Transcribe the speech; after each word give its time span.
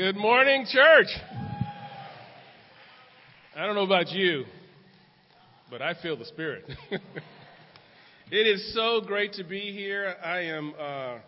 Good 0.00 0.16
morning, 0.16 0.64
church. 0.66 1.08
I 3.54 3.66
don't 3.66 3.74
know 3.74 3.82
about 3.82 4.08
you, 4.08 4.46
but 5.70 5.82
I 5.82 5.92
feel 5.92 6.16
the 6.16 6.24
Spirit. 6.24 6.64
it 8.30 8.46
is 8.46 8.72
so 8.72 9.02
great 9.02 9.34
to 9.34 9.44
be 9.44 9.60
here. 9.72 10.16
I 10.24 10.38
am 10.38 10.72
uh, 10.80 11.18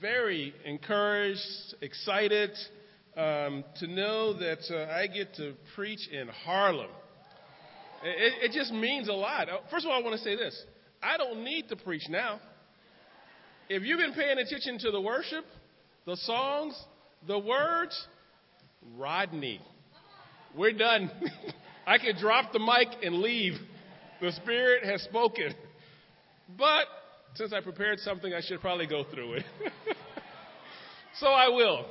very 0.00 0.52
encouraged, 0.64 1.38
excited 1.82 2.50
um, 3.16 3.62
to 3.78 3.86
know 3.86 4.32
that 4.40 4.58
uh, 4.72 4.92
I 4.92 5.06
get 5.06 5.32
to 5.36 5.54
preach 5.76 6.08
in 6.08 6.26
Harlem. 6.26 6.90
It, 8.02 8.50
it 8.50 8.58
just 8.58 8.72
means 8.72 9.08
a 9.08 9.12
lot. 9.12 9.48
Uh, 9.48 9.58
first 9.70 9.86
of 9.86 9.92
all, 9.92 10.00
I 10.00 10.02
want 10.02 10.16
to 10.16 10.24
say 10.24 10.34
this 10.34 10.64
I 11.00 11.16
don't 11.16 11.44
need 11.44 11.68
to 11.68 11.76
preach 11.76 12.08
now. 12.08 12.40
If 13.68 13.84
you've 13.84 14.00
been 14.00 14.14
paying 14.14 14.38
attention 14.38 14.80
to 14.80 14.90
the 14.90 15.00
worship, 15.00 15.44
the 16.06 16.16
songs, 16.16 16.74
the 17.26 17.38
words, 17.38 18.06
Rodney. 18.96 19.60
We're 20.56 20.72
done. 20.72 21.10
I 21.86 21.98
can 21.98 22.16
drop 22.18 22.52
the 22.52 22.58
mic 22.58 22.88
and 23.02 23.16
leave. 23.16 23.54
The 24.20 24.32
Spirit 24.32 24.84
has 24.84 25.02
spoken. 25.02 25.54
But 26.56 26.86
since 27.34 27.52
I 27.52 27.60
prepared 27.60 27.98
something, 28.00 28.32
I 28.32 28.40
should 28.40 28.60
probably 28.60 28.86
go 28.86 29.04
through 29.12 29.34
it. 29.34 29.44
so 31.18 31.26
I 31.26 31.48
will. 31.48 31.86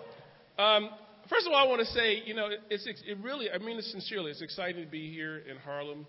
Um, 0.58 0.90
first 1.30 1.48
of 1.48 1.54
all, 1.54 1.60
I 1.60 1.68
want 1.68 1.80
to 1.82 1.94
say, 1.94 2.22
you 2.26 2.34
know, 2.34 2.50
it's 2.70 2.86
it 2.88 3.18
really, 3.22 3.52
I 3.52 3.58
mean 3.58 3.78
it 3.78 3.86
sincerely, 3.86 4.32
it's 4.32 4.42
exciting 4.42 4.86
to 4.86 4.90
be 4.90 5.12
here 5.12 5.38
in 5.50 5.58
Harlem. 5.58 6.06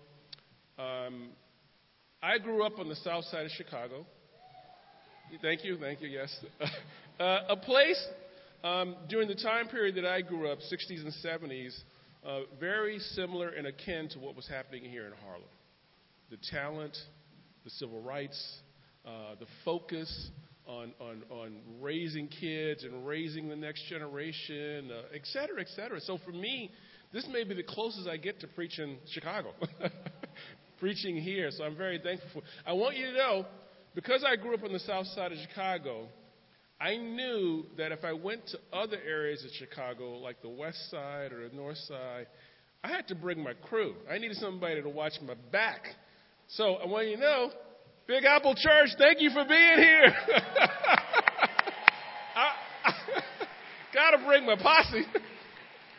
Um, 0.77 1.29
I 2.21 2.37
grew 2.37 2.63
up 2.65 2.79
on 2.79 2.89
the 2.89 2.95
south 2.97 3.25
side 3.25 3.45
of 3.45 3.51
Chicago. 3.51 4.05
Thank 5.41 5.65
you, 5.65 5.77
thank 5.77 6.01
you, 6.01 6.07
yes. 6.07 6.35
uh, 7.19 7.39
a 7.49 7.57
place 7.57 8.03
um, 8.63 8.95
during 9.09 9.27
the 9.27 9.35
time 9.35 9.67
period 9.67 9.95
that 9.95 10.05
I 10.05 10.21
grew 10.21 10.49
up, 10.49 10.59
60s 10.59 11.03
and 11.03 11.13
70s, 11.23 11.77
uh, 12.25 12.41
very 12.59 12.99
similar 12.99 13.49
and 13.49 13.67
akin 13.67 14.09
to 14.09 14.19
what 14.19 14.35
was 14.35 14.47
happening 14.47 14.83
here 14.83 15.05
in 15.05 15.13
Harlem. 15.23 15.43
The 16.31 16.37
talent, 16.51 16.97
the 17.63 17.69
civil 17.71 18.01
rights, 18.01 18.59
uh, 19.05 19.35
the 19.39 19.45
focus 19.63 20.29
on, 20.67 20.93
on, 20.99 21.21
on 21.29 21.57
raising 21.79 22.27
kids 22.27 22.83
and 22.83 23.05
raising 23.05 23.47
the 23.49 23.55
next 23.55 23.87
generation, 23.87 24.89
uh, 24.91 25.13
et 25.13 25.21
cetera, 25.25 25.61
et 25.61 25.67
cetera. 25.75 25.99
So 26.01 26.17
for 26.25 26.31
me, 26.31 26.71
this 27.13 27.27
may 27.31 27.43
be 27.43 27.53
the 27.53 27.63
closest 27.63 28.07
I 28.07 28.17
get 28.17 28.39
to 28.41 28.47
preaching 28.47 28.97
Chicago, 29.11 29.51
preaching 30.79 31.17
here. 31.17 31.51
So 31.51 31.63
I'm 31.63 31.77
very 31.77 31.99
thankful 31.99 32.29
for. 32.33 32.41
I 32.65 32.73
want 32.73 32.97
you 32.97 33.05
to 33.05 33.13
know, 33.13 33.45
because 33.93 34.25
I 34.27 34.35
grew 34.35 34.55
up 34.55 34.63
on 34.63 34.73
the 34.73 34.79
south 34.79 35.07
side 35.07 35.31
of 35.31 35.37
Chicago, 35.47 36.07
I 36.79 36.97
knew 36.97 37.65
that 37.77 37.91
if 37.91 38.03
I 38.03 38.13
went 38.13 38.47
to 38.47 38.57
other 38.73 38.97
areas 39.05 39.45
of 39.45 39.51
Chicago, 39.51 40.17
like 40.17 40.41
the 40.41 40.49
west 40.49 40.91
side 40.91 41.31
or 41.31 41.47
the 41.47 41.55
north 41.55 41.77
side, 41.77 42.27
I 42.83 42.89
had 42.89 43.07
to 43.07 43.15
bring 43.15 43.41
my 43.41 43.53
crew. 43.53 43.95
I 44.11 44.17
needed 44.17 44.37
somebody 44.37 44.81
to 44.81 44.89
watch 44.89 45.13
my 45.25 45.35
back. 45.51 45.81
So 46.49 46.75
I 46.75 46.85
want 46.85 47.07
you 47.07 47.15
to 47.15 47.21
know, 47.21 47.51
Big 48.07 48.25
Apple 48.25 48.55
Church, 48.55 48.89
thank 48.97 49.21
you 49.21 49.29
for 49.29 49.45
being 49.45 49.77
here. 49.77 50.13
I, 52.35 52.51
I 52.83 52.93
gotta 53.93 54.17
bring 54.25 54.45
my 54.45 54.57
posse. 54.57 55.05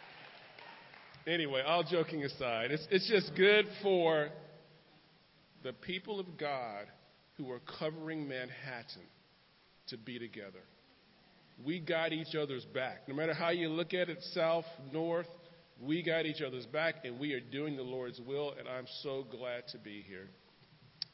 anyway, 1.26 1.62
all 1.66 1.82
joking 1.82 2.22
aside, 2.22 2.70
it's, 2.70 2.86
it's 2.90 3.10
just 3.10 3.34
good 3.34 3.64
for 3.82 4.28
the 5.64 5.72
people 5.72 6.20
of 6.20 6.38
God 6.38 6.84
who 7.38 7.50
are 7.50 7.60
covering 7.78 8.28
Manhattan 8.28 9.02
to 9.88 9.96
be 9.96 10.18
together. 10.18 10.62
We 11.64 11.80
got 11.80 12.12
each 12.12 12.34
other's 12.34 12.64
back. 12.66 13.08
No 13.08 13.14
matter 13.14 13.32
how 13.32 13.50
you 13.50 13.68
look 13.68 13.94
at 13.94 14.08
it, 14.08 14.18
south, 14.32 14.66
north, 14.92 15.26
we 15.80 16.02
got 16.02 16.26
each 16.26 16.42
other's 16.42 16.66
back, 16.66 16.96
and 17.04 17.18
we 17.18 17.32
are 17.32 17.40
doing 17.40 17.76
the 17.76 17.82
Lord's 17.82 18.20
will, 18.20 18.54
and 18.58 18.68
I'm 18.68 18.86
so 19.02 19.24
glad 19.30 19.64
to 19.72 19.78
be 19.78 20.04
here. 20.06 20.28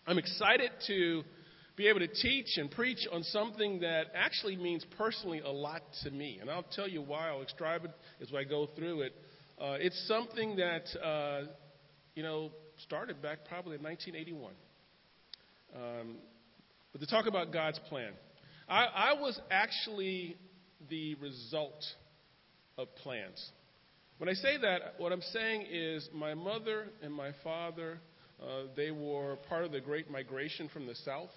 I'm 0.07 0.19
excited 0.19 0.71
to 0.89 1.23
be 1.77 1.89
able 1.89 2.01
to 2.01 2.09
teach 2.09 2.57
and 2.57 2.71
preach 2.71 3.07
on 3.11 3.23
something 3.23 3.81
that 3.81 4.07
actually 4.15 4.57
means 4.57 4.85
personally 4.99 5.41
a 5.41 5.51
lot 5.51 5.83
to 6.03 6.11
me. 6.11 6.39
And 6.41 6.51
I'll 6.51 6.65
tell 6.65 6.89
you 6.89 7.03
why. 7.03 7.29
I'll 7.29 7.43
describe 7.43 7.85
it 7.85 7.93
as 8.21 8.29
I 8.37 8.45
go 8.45 8.69
through 8.77 9.03
it. 9.03 9.15
Uh, 9.61 9.77
it's 9.79 10.07
something 10.07 10.57
that, 10.57 10.83
uh, 11.03 11.47
you 12.15 12.23
know, 12.23 12.51
started 12.85 13.23
back 13.23 13.39
probably 13.49 13.77
in 13.77 13.83
1981. 13.83 14.53
Um, 15.75 16.17
but 16.93 17.01
to 17.01 17.07
talk 17.07 17.27
about 17.27 17.53
God's 17.53 17.79
plan. 17.89 18.13
I, 18.69 18.85
I 18.85 19.13
was 19.21 19.39
actually 19.51 20.37
the 20.89 21.15
result 21.17 21.85
of 22.79 22.95
plans. 22.97 23.51
When 24.19 24.29
I 24.29 24.35
say 24.35 24.57
that, 24.61 24.95
what 24.99 25.13
I'm 25.13 25.23
saying 25.23 25.67
is 25.71 26.09
my 26.15 26.35
mother 26.35 26.87
and 27.03 27.13
my 27.13 27.31
father, 27.43 27.99
uh, 28.41 28.65
they 28.77 28.91
were 28.91 29.37
part 29.49 29.65
of 29.65 29.73
the 29.73 29.81
Great 29.81 30.11
Migration 30.11 30.69
from 30.69 30.87
the 30.87 30.95
South. 30.95 31.31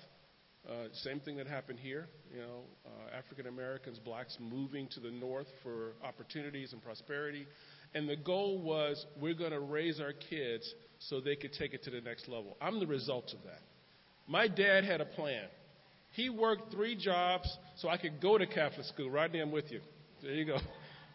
Uh, 0.68 0.88
same 1.04 1.20
thing 1.20 1.38
that 1.38 1.48
happened 1.48 1.80
here. 1.80 2.08
You 2.34 2.42
know, 2.42 2.62
uh, 2.86 3.18
African 3.18 3.48
Americans, 3.48 4.00
blacks 4.00 4.38
moving 4.40 4.88
to 4.94 5.00
the 5.00 5.12
north 5.12 5.48
for 5.62 5.94
opportunities 6.04 6.74
and 6.74 6.84
prosperity. 6.84 7.46
And 7.94 8.10
the 8.10 8.16
goal 8.16 8.62
was 8.62 9.06
we're 9.20 9.36
going 9.36 9.52
to 9.52 9.60
raise 9.60 10.00
our 10.00 10.14
kids 10.14 10.72
so 11.00 11.22
they 11.22 11.36
could 11.36 11.54
take 11.54 11.74
it 11.74 11.84
to 11.84 11.92
the 11.92 12.02
next 12.02 12.28
level. 12.28 12.58
I'm 12.60 12.80
the 12.80 12.88
result 12.88 13.34
of 13.34 13.44
that. 13.46 13.62
My 14.28 14.48
dad 14.48 14.84
had 14.84 15.02
a 15.02 15.06
plan. 15.06 15.46
He 16.16 16.30
worked 16.30 16.72
three 16.72 16.96
jobs 16.96 17.58
so 17.76 17.90
I 17.90 17.98
could 17.98 18.22
go 18.22 18.38
to 18.38 18.48
Catholic 18.48 18.86
school. 18.86 19.10
Rodney, 19.10 19.42
I'm 19.42 19.52
with 19.52 19.70
you. 19.70 19.82
There 20.24 20.32
you 20.32 20.46
go. 20.46 20.58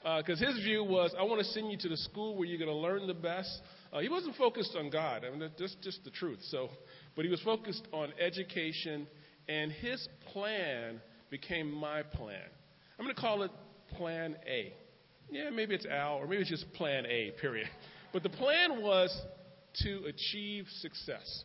Because 0.03 0.43
uh, 0.43 0.47
his 0.47 0.57
view 0.63 0.85
was, 0.85 1.15
I 1.19 1.23
want 1.23 1.41
to 1.41 1.47
send 1.47 1.71
you 1.71 1.79
to 1.79 1.89
the 1.89 1.97
school 1.97 2.37
where 2.37 2.47
you're 2.47 2.59
going 2.59 2.71
to 2.71 2.77
learn 2.77 3.07
the 3.07 3.15
best. 3.15 3.51
Uh, 3.93 4.01
he 4.01 4.11
wasn't 4.11 4.37
focused 4.37 4.77
on 4.79 4.91
God. 4.91 5.25
I 5.25 5.31
mean, 5.31 5.51
that's 5.59 5.77
just 5.83 6.05
the 6.05 6.11
truth. 6.11 6.41
So, 6.51 6.69
but 7.17 7.25
he 7.25 7.31
was 7.31 7.41
focused 7.41 7.87
on 7.93 8.13
education, 8.21 9.07
and 9.49 9.73
his 9.73 10.07
plan 10.33 11.01
became 11.31 11.73
my 11.73 12.03
plan. 12.03 12.45
I'm 12.99 13.05
going 13.05 13.15
to 13.15 13.21
call 13.21 13.43
it 13.43 13.51
Plan 13.97 14.37
A. 14.47 14.73
Yeah, 15.31 15.49
maybe 15.49 15.75
it's 15.75 15.87
Al, 15.87 16.17
or 16.17 16.27
maybe 16.27 16.43
it's 16.43 16.51
just 16.51 16.71
Plan 16.75 17.07
A. 17.07 17.33
Period. 17.41 17.69
But 18.13 18.23
the 18.23 18.29
plan 18.29 18.83
was 18.83 19.17
to 19.83 20.05
achieve 20.05 20.67
success. 20.81 21.45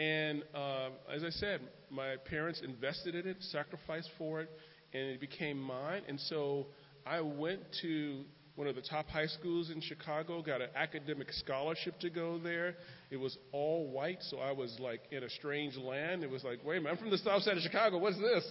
And 0.00 0.44
uh, 0.54 0.88
as 1.14 1.22
I 1.24 1.28
said, 1.28 1.60
my 1.90 2.16
parents 2.24 2.62
invested 2.64 3.14
in 3.14 3.26
it, 3.26 3.36
sacrificed 3.50 4.08
for 4.16 4.40
it, 4.40 4.50
and 4.94 5.02
it 5.02 5.20
became 5.20 5.60
mine. 5.60 6.02
And 6.08 6.18
so 6.18 6.68
I 7.04 7.20
went 7.20 7.60
to 7.82 8.22
one 8.54 8.66
of 8.66 8.76
the 8.76 8.82
top 8.82 9.08
high 9.08 9.26
schools 9.26 9.70
in 9.70 9.82
Chicago, 9.82 10.40
got 10.40 10.62
an 10.62 10.70
academic 10.74 11.30
scholarship 11.32 12.00
to 12.00 12.08
go 12.08 12.38
there. 12.38 12.76
It 13.10 13.18
was 13.18 13.36
all 13.52 13.90
white, 13.90 14.22
so 14.22 14.38
I 14.38 14.52
was 14.52 14.74
like 14.80 15.02
in 15.10 15.22
a 15.22 15.28
strange 15.28 15.76
land. 15.76 16.24
It 16.24 16.30
was 16.30 16.44
like, 16.44 16.60
wait 16.64 16.78
a 16.78 16.80
minute, 16.80 16.92
I'm 16.92 16.98
from 16.98 17.10
the 17.10 17.18
south 17.18 17.42
side 17.42 17.58
of 17.58 17.62
Chicago. 17.62 17.98
What's 17.98 18.18
this? 18.18 18.44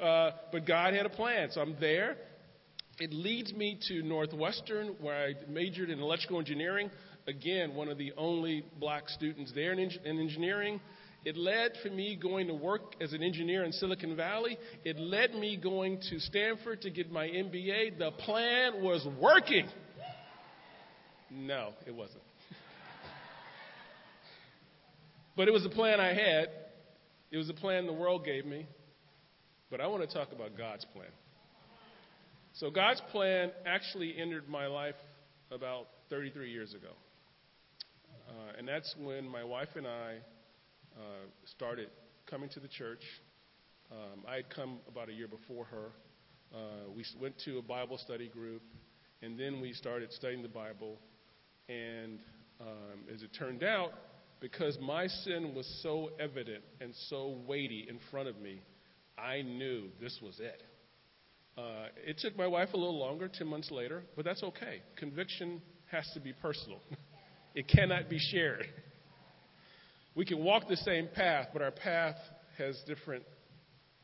Uh, 0.00 0.30
but 0.52 0.68
God 0.68 0.94
had 0.94 1.04
a 1.04 1.10
plan, 1.10 1.48
so 1.50 1.62
I'm 1.62 1.74
there. 1.80 2.16
It 3.00 3.12
leads 3.12 3.52
me 3.52 3.80
to 3.88 4.02
Northwestern, 4.02 4.94
where 5.00 5.16
I 5.16 5.50
majored 5.50 5.90
in 5.90 5.98
electrical 5.98 6.38
engineering 6.38 6.90
again, 7.26 7.74
one 7.74 7.88
of 7.88 7.98
the 7.98 8.12
only 8.16 8.64
black 8.78 9.08
students 9.08 9.52
there 9.54 9.72
in, 9.72 9.78
in 9.78 10.18
engineering. 10.18 10.80
It 11.24 11.36
led 11.36 11.72
for 11.82 11.88
me 11.88 12.18
going 12.20 12.48
to 12.48 12.54
work 12.54 12.96
as 13.00 13.12
an 13.12 13.22
engineer 13.22 13.62
in 13.62 13.72
Silicon 13.72 14.16
Valley. 14.16 14.58
It 14.84 14.98
led 14.98 15.34
me 15.34 15.56
going 15.56 16.00
to 16.10 16.18
Stanford 16.18 16.82
to 16.82 16.90
get 16.90 17.12
my 17.12 17.28
MBA. 17.28 17.98
The 17.98 18.10
plan 18.10 18.82
was 18.82 19.06
working. 19.20 19.68
No, 21.30 21.70
it 21.86 21.94
wasn't. 21.94 22.22
but 25.36 25.46
it 25.46 25.52
was 25.52 25.64
a 25.64 25.70
plan 25.70 26.00
I 26.00 26.12
had. 26.12 26.48
It 27.30 27.36
was 27.36 27.48
a 27.48 27.54
plan 27.54 27.86
the 27.86 27.92
world 27.92 28.24
gave 28.24 28.44
me. 28.44 28.66
But 29.70 29.80
I 29.80 29.86
want 29.86 30.06
to 30.06 30.12
talk 30.12 30.32
about 30.32 30.58
God's 30.58 30.84
plan. 30.92 31.08
So, 32.54 32.70
God's 32.70 33.00
plan 33.10 33.50
actually 33.64 34.14
entered 34.18 34.48
my 34.48 34.66
life 34.66 34.96
about 35.50 35.86
33 36.10 36.50
years 36.50 36.74
ago. 36.74 36.90
Uh, 38.28 38.58
and 38.58 38.66
that's 38.66 38.94
when 38.98 39.28
my 39.28 39.44
wife 39.44 39.68
and 39.74 39.86
I 39.86 40.16
uh, 40.96 41.26
started 41.56 41.88
coming 42.26 42.48
to 42.50 42.60
the 42.60 42.68
church. 42.68 43.02
Um, 43.90 44.24
I 44.28 44.36
had 44.36 44.50
come 44.50 44.78
about 44.88 45.08
a 45.08 45.12
year 45.12 45.28
before 45.28 45.64
her. 45.66 45.90
Uh, 46.54 46.90
we 46.94 47.04
went 47.20 47.34
to 47.44 47.58
a 47.58 47.62
Bible 47.62 47.98
study 47.98 48.28
group, 48.28 48.62
and 49.22 49.38
then 49.38 49.60
we 49.60 49.72
started 49.72 50.12
studying 50.12 50.42
the 50.42 50.48
Bible. 50.48 50.98
And 51.68 52.18
um, 52.60 53.04
as 53.12 53.22
it 53.22 53.30
turned 53.38 53.62
out, 53.62 53.92
because 54.40 54.76
my 54.80 55.06
sin 55.06 55.54
was 55.54 55.66
so 55.82 56.10
evident 56.18 56.62
and 56.80 56.92
so 57.08 57.38
weighty 57.46 57.86
in 57.88 57.98
front 58.10 58.28
of 58.28 58.40
me, 58.40 58.60
I 59.16 59.42
knew 59.42 59.88
this 60.00 60.18
was 60.22 60.40
it. 60.40 60.62
Uh, 61.56 61.88
it 62.06 62.18
took 62.18 62.36
my 62.36 62.46
wife 62.46 62.70
a 62.72 62.76
little 62.76 62.98
longer, 62.98 63.28
10 63.28 63.46
months 63.46 63.70
later, 63.70 64.02
but 64.16 64.24
that's 64.24 64.42
okay. 64.42 64.82
Conviction 64.96 65.60
has 65.90 66.08
to 66.14 66.20
be 66.20 66.32
personal. 66.32 66.80
It 67.54 67.68
cannot 67.68 68.08
be 68.08 68.18
shared. 68.18 68.66
We 70.14 70.24
can 70.24 70.42
walk 70.42 70.68
the 70.68 70.76
same 70.76 71.08
path, 71.14 71.48
but 71.52 71.62
our 71.62 71.70
path 71.70 72.16
has 72.58 72.80
different 72.86 73.24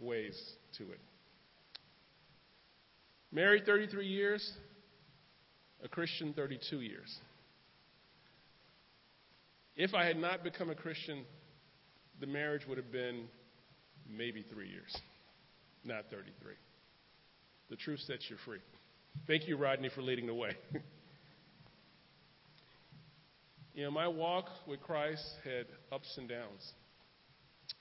ways 0.00 0.38
to 0.78 0.84
it. 0.84 1.00
Married 3.30 3.66
33 3.66 4.06
years, 4.06 4.52
a 5.82 5.88
Christian 5.88 6.32
32 6.32 6.80
years. 6.80 7.14
If 9.76 9.94
I 9.94 10.06
had 10.06 10.16
not 10.16 10.42
become 10.42 10.70
a 10.70 10.74
Christian, 10.74 11.24
the 12.20 12.26
marriage 12.26 12.62
would 12.66 12.78
have 12.78 12.90
been 12.90 13.26
maybe 14.08 14.44
three 14.50 14.68
years, 14.68 14.96
not 15.84 16.04
33. 16.10 16.54
The 17.70 17.76
truth 17.76 18.00
sets 18.00 18.24
you 18.28 18.36
free. 18.44 18.60
Thank 19.26 19.46
you, 19.46 19.56
Rodney, 19.56 19.90
for 19.94 20.02
leading 20.02 20.26
the 20.26 20.34
way. 20.34 20.56
you 23.78 23.84
know, 23.84 23.92
my 23.92 24.08
walk 24.08 24.46
with 24.66 24.80
Christ 24.80 25.22
had 25.44 25.66
ups 25.92 26.12
and 26.16 26.28
downs. 26.28 26.72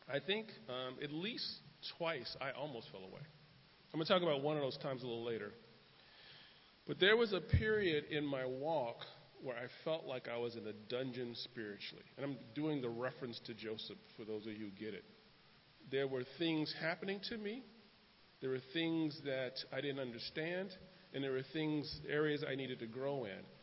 I 0.08 0.20
think 0.20 0.46
um, 0.70 0.98
at 1.04 1.12
least 1.12 1.44
twice 1.98 2.38
I 2.40 2.52
almost 2.52 2.92
fell 2.92 3.02
away. 3.02 3.22
I'm 3.92 3.98
going 3.98 4.06
to 4.06 4.14
talk 4.14 4.22
about 4.22 4.44
one 4.44 4.58
of 4.58 4.62
those 4.62 4.78
times 4.78 5.02
a 5.02 5.08
little 5.08 5.26
later. 5.26 5.54
But 6.88 7.00
there 7.00 7.18
was 7.18 7.34
a 7.34 7.42
period 7.42 8.04
in 8.12 8.24
my 8.24 8.46
walk 8.46 8.98
where 9.42 9.56
I 9.56 9.66
felt 9.84 10.06
like 10.06 10.28
I 10.32 10.38
was 10.38 10.56
in 10.56 10.68
a 10.68 10.74
dungeon 10.88 11.34
spiritually. 11.34 12.06
And 12.16 12.26
I'm 12.28 12.38
doing 12.54 12.80
the 12.80 12.90
reference 12.90 13.42
to 13.48 13.56
Joseph 13.56 13.98
for 14.16 14.24
those 14.24 14.46
of 14.46 14.54
you 14.54 14.66
who 14.66 14.86
get 14.86 14.94
it. 14.94 15.04
There 15.90 16.08
were 16.08 16.26
things 16.38 16.72
happening 16.80 17.22
to 17.30 17.38
me, 17.38 17.64
there 18.40 18.52
were 18.52 18.62
things 18.72 19.20
that 19.26 19.54
I 19.76 19.82
didn't 19.82 20.02
understand, 20.02 20.70
and 21.16 21.24
there 21.24 21.32
were 21.32 21.46
things, 21.54 22.02
areas 22.08 22.44
I 22.48 22.54
needed 22.54 22.82
to 22.82 22.86
grow 22.86 23.26
in. 23.26 23.57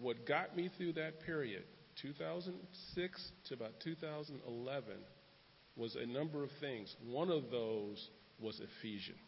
What 0.00 0.26
got 0.26 0.56
me 0.56 0.70
through 0.76 0.94
that 0.94 1.20
period, 1.20 1.64
2006 2.02 3.30
to 3.48 3.54
about 3.54 3.72
2011, 3.82 4.92
was 5.76 5.96
a 5.96 6.06
number 6.06 6.42
of 6.42 6.50
things. 6.60 6.94
One 7.06 7.30
of 7.30 7.50
those 7.50 8.08
was 8.38 8.60
Ephesians, 8.60 9.18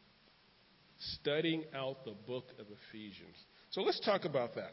studying 1.21 1.65
out 1.75 2.05
the 2.05 2.15
book 2.27 2.47
of 2.59 2.67
Ephesians. 2.91 3.37
So 3.71 3.83
let's 3.83 4.01
talk 4.01 4.25
about 4.25 4.55
that. 4.57 4.73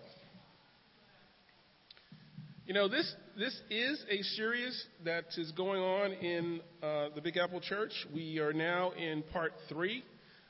You 2.66 2.74
know, 2.74 2.88
this, 2.88 3.14
this 3.38 3.62
is 3.70 4.04
a 4.10 4.24
series 4.36 4.88
that 5.04 5.26
is 5.38 5.52
going 5.52 5.82
on 5.82 6.14
in 6.14 6.62
uh, 6.82 7.10
the 7.14 7.22
Big 7.22 7.38
Apple 7.38 7.62
Church. 7.62 7.92
We 8.12 8.40
are 8.40 8.54
now 8.54 8.92
in 8.92 9.22
part 9.32 9.54
three. 9.70 10.04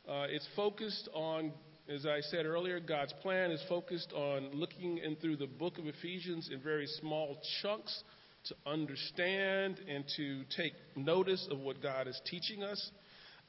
Uh, 0.08 0.28
it's 0.30 0.48
focused 0.56 1.10
on, 1.14 1.52
as 1.88 2.06
I 2.06 2.22
said 2.22 2.46
earlier, 2.48 2.80
God's 2.80 3.14
plan 3.22 3.52
is 3.52 3.64
focused 3.70 4.12
on 4.14 4.50
looking 4.54 4.98
in 4.98 5.16
through 5.18 5.38
the 5.38 5.46
book 5.46 5.78
of 5.78 5.86
Ephesians 5.86 6.50
in 6.52 6.60
very 6.60 6.88
small 6.88 7.38
chunks 7.62 8.04
to 8.46 8.56
understand 8.66 9.80
and 9.88 10.04
to 10.18 10.44
take 10.56 10.74
notice 10.96 11.48
of 11.52 11.60
what 11.60 11.84
God 11.84 12.08
is 12.08 12.20
teaching 12.26 12.64
us. 12.64 12.92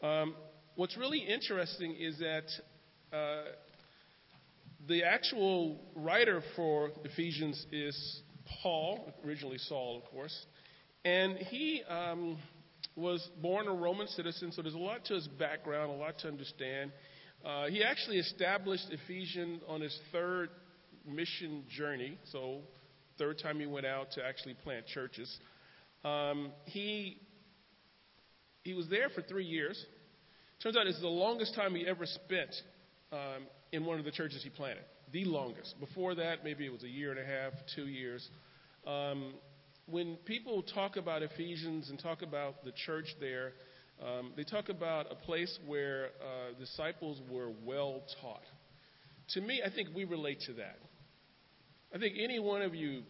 Um, 0.03 0.35
what's 0.75 0.99
really 0.99 1.21
interesting 1.21 1.97
is 1.99 2.19
that 2.19 2.45
uh, 3.11 3.45
the 4.87 5.03
actual 5.03 5.81
writer 5.95 6.43
for 6.57 6.91
Ephesians 7.05 7.65
is 7.73 8.21
Paul, 8.63 9.15
originally 9.25 9.59
Saul, 9.59 10.03
of 10.05 10.11
course, 10.11 10.47
and 11.07 11.39
he 11.39 11.83
um, 11.89 12.37
was 12.97 13.27
born 13.41 13.67
a 13.67 13.75
Roman 13.75 14.09
citizen, 14.09 14.53
so 14.53 14.61
there's 14.61 14.75
a 14.75 14.79
lot 14.79 15.07
to 15.07 15.15
his 15.15 15.27
background, 15.27 15.91
a 15.91 15.95
lot 15.95 16.19
to 16.19 16.29
understand. 16.29 16.93
Uh, 17.47 17.67
he 17.67 17.85
actually 17.85 18.19
established 18.19 18.87
Ephesians 18.91 19.63
on 19.69 19.81
his 19.81 19.97
third 20.11 20.51
mission 21.07 21.63
journey, 21.71 22.19
so 22.33 22.59
third 23.19 23.39
time 23.39 23.61
he 23.61 23.67
went 23.67 23.87
out 23.87 24.11
to 24.11 24.25
actually 24.25 24.55
plant 24.55 24.85
churches. 24.87 25.39
Um, 26.05 26.51
he 26.65 27.19
he 28.65 28.75
was 28.75 28.89
there 28.89 29.09
for 29.11 29.23
three 29.23 29.45
years. 29.45 29.81
Turns 30.61 30.77
out 30.77 30.89
it's 30.89 31.01
the 31.01 31.07
longest 31.07 31.55
time 31.55 31.77
he 31.77 31.87
ever 31.87 32.05
spent 32.05 32.51
um, 33.13 33.47
in 33.71 33.85
one 33.85 34.01
of 34.01 34.05
the 34.05 34.11
churches 34.11 34.43
he 34.43 34.51
planted. 34.51 34.83
The 35.13 35.25
longest. 35.25 35.79
Before 35.79 36.17
that, 36.17 36.43
maybe 36.43 36.67
it 36.67 36.73
was 36.73 36.83
a 36.83 36.89
year 36.89 37.13
and 37.13 37.21
a 37.21 37.25
half, 37.25 37.53
two 37.77 37.87
years. 37.87 38.29
Um, 38.85 39.35
when 39.87 40.17
people 40.25 40.65
talk 40.65 40.97
about 40.97 41.23
Ephesians 41.23 41.91
and 41.91 41.99
talk 42.01 42.23
about 42.23 42.65
the 42.65 42.73
church 42.73 43.07
there, 43.21 43.53
um, 44.05 44.33
they 44.37 44.45
talk 44.45 44.69
about 44.69 45.11
a 45.11 45.15
place 45.15 45.59
where 45.67 46.07
uh, 46.21 46.59
disciples 46.59 47.21
were 47.31 47.51
well 47.65 48.03
taught. 48.21 48.43
To 49.31 49.41
me, 49.41 49.63
I 49.65 49.71
think 49.71 49.89
we 49.95 50.05
relate 50.05 50.41
to 50.47 50.53
that. 50.55 50.79
I 51.95 51.99
think 51.99 52.17
any 52.19 52.39
one 52.39 52.63
of 52.63 52.75
you, 52.75 53.03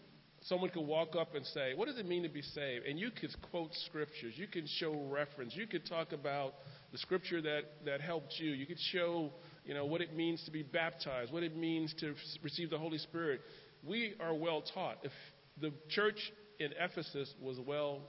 someone 0.43 0.71
could 0.71 0.87
walk 0.87 1.17
up 1.19 1.35
and 1.35 1.45
say, 1.47 1.75
What 1.75 1.89
does 1.89 1.99
it 1.99 2.07
mean 2.07 2.23
to 2.23 2.29
be 2.29 2.43
saved? 2.43 2.87
And 2.87 2.99
you 2.99 3.11
could 3.11 3.31
quote 3.51 3.71
scriptures. 3.87 4.35
You 4.37 4.47
could 4.47 4.69
show 4.79 5.09
reference. 5.11 5.55
You 5.57 5.67
could 5.67 5.87
talk 5.87 6.13
about 6.13 6.55
the 6.93 6.99
scripture 6.99 7.43
that, 7.43 7.63
that 7.85 8.01
helped 8.01 8.35
you. 8.39 8.53
You 8.53 8.67
could 8.67 8.81
show 8.93 9.33
you 9.65 9.75
know, 9.75 9.85
what 9.85 10.01
it 10.01 10.15
means 10.15 10.45
to 10.45 10.53
be 10.53 10.63
baptized, 10.63 11.33
what 11.33 11.43
it 11.43 11.57
means 11.57 11.93
to 11.99 12.15
receive 12.43 12.71
the 12.71 12.79
Holy 12.79 12.99
Spirit. 12.99 13.41
We 13.85 14.15
are 14.21 14.35
well 14.35 14.63
taught. 14.63 14.99
If 15.03 15.13
the 15.61 15.73
church 15.89 16.19
in 16.61 16.71
Ephesus 16.79 17.33
was 17.41 17.59
well 17.59 18.01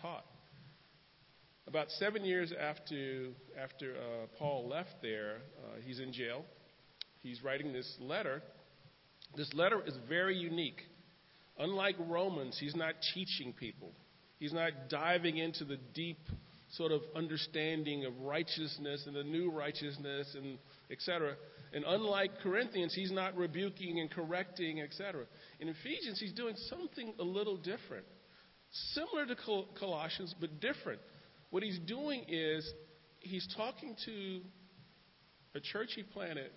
taught. 0.00 0.24
About 1.68 1.90
seven 1.90 2.24
years 2.24 2.52
after, 2.58 3.28
after 3.62 3.92
uh, 3.92 4.26
Paul 4.38 4.68
left 4.68 4.96
there, 5.02 5.36
uh, 5.62 5.80
he's 5.84 6.00
in 6.00 6.12
jail. 6.12 6.44
He's 7.20 7.42
writing 7.44 7.72
this 7.72 7.94
letter 8.00 8.42
this 9.36 9.52
letter 9.54 9.82
is 9.86 9.94
very 10.08 10.36
unique. 10.36 10.80
Unlike 11.58 11.96
Romans, 12.06 12.56
he's 12.58 12.76
not 12.76 12.94
teaching 13.14 13.52
people, 13.52 13.92
he's 14.38 14.52
not 14.52 14.72
diving 14.88 15.38
into 15.38 15.64
the 15.64 15.78
deep 15.94 16.20
sort 16.72 16.92
of 16.92 17.00
understanding 17.16 18.04
of 18.04 18.12
righteousness 18.20 19.04
and 19.06 19.16
the 19.16 19.24
new 19.24 19.50
righteousness 19.50 20.34
and 20.34 20.58
etc. 20.90 21.34
And 21.72 21.82
unlike 21.86 22.40
Corinthians, 22.42 22.94
he's 22.94 23.10
not 23.10 23.36
rebuking 23.36 24.00
and 24.00 24.10
correcting, 24.10 24.82
etc. 24.82 25.24
In 25.60 25.68
Ephesians, 25.68 26.20
he's 26.20 26.34
doing 26.34 26.54
something 26.68 27.14
a 27.18 27.24
little 27.24 27.56
different. 27.56 28.04
Similar 28.92 29.26
to 29.26 29.36
Col- 29.36 29.68
Colossians, 29.78 30.34
but 30.38 30.60
different. 30.60 31.00
What 31.50 31.62
he's 31.62 31.78
doing 31.78 32.24
is 32.28 32.70
he's 33.20 33.46
talking 33.56 33.96
to 34.04 34.40
a 35.54 35.60
church 35.60 35.90
he 35.94 36.02
planted 36.02 36.50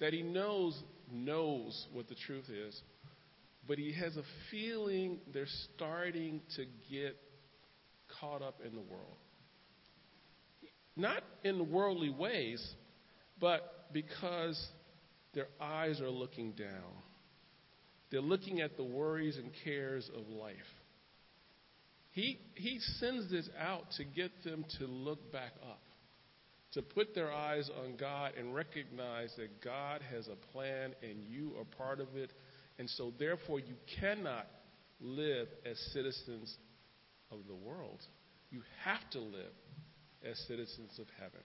that 0.00 0.12
he 0.12 0.22
knows 0.22 0.80
knows 1.10 1.86
what 1.92 2.08
the 2.08 2.14
truth 2.26 2.48
is, 2.48 2.80
but 3.66 3.78
he 3.78 3.92
has 3.92 4.16
a 4.16 4.22
feeling 4.50 5.18
they're 5.32 5.46
starting 5.74 6.40
to 6.56 6.64
get 6.90 7.16
caught 8.20 8.42
up 8.42 8.60
in 8.64 8.74
the 8.74 8.80
world. 8.80 9.16
Not 10.96 11.22
in 11.44 11.70
worldly 11.70 12.10
ways, 12.10 12.66
but 13.40 13.88
because 13.92 14.62
their 15.34 15.48
eyes 15.60 16.00
are 16.00 16.10
looking 16.10 16.52
down. 16.52 16.92
They're 18.10 18.20
looking 18.20 18.60
at 18.60 18.76
the 18.76 18.84
worries 18.84 19.38
and 19.38 19.50
cares 19.64 20.10
of 20.14 20.28
life. 20.28 20.56
He, 22.12 22.38
he 22.54 22.78
sends 22.98 23.30
this 23.30 23.48
out 23.58 23.84
to 23.96 24.04
get 24.04 24.30
them 24.44 24.64
to 24.78 24.86
look 24.86 25.32
back 25.32 25.52
up 25.62 25.80
to 26.72 26.82
put 26.82 27.14
their 27.14 27.30
eyes 27.32 27.70
on 27.84 27.96
God 27.96 28.32
and 28.38 28.54
recognize 28.54 29.32
that 29.36 29.62
God 29.62 30.00
has 30.10 30.26
a 30.26 30.52
plan 30.52 30.94
and 31.02 31.22
you 31.22 31.52
are 31.58 31.64
part 31.76 32.00
of 32.00 32.08
it. 32.16 32.32
And 32.78 32.88
so, 32.90 33.12
therefore, 33.18 33.60
you 33.60 33.74
cannot 34.00 34.46
live 35.00 35.48
as 35.66 35.78
citizens 35.92 36.56
of 37.30 37.40
the 37.46 37.54
world. 37.54 38.00
You 38.50 38.62
have 38.84 39.08
to 39.12 39.18
live 39.20 39.52
as 40.28 40.38
citizens 40.48 40.98
of 40.98 41.06
heaven. 41.18 41.40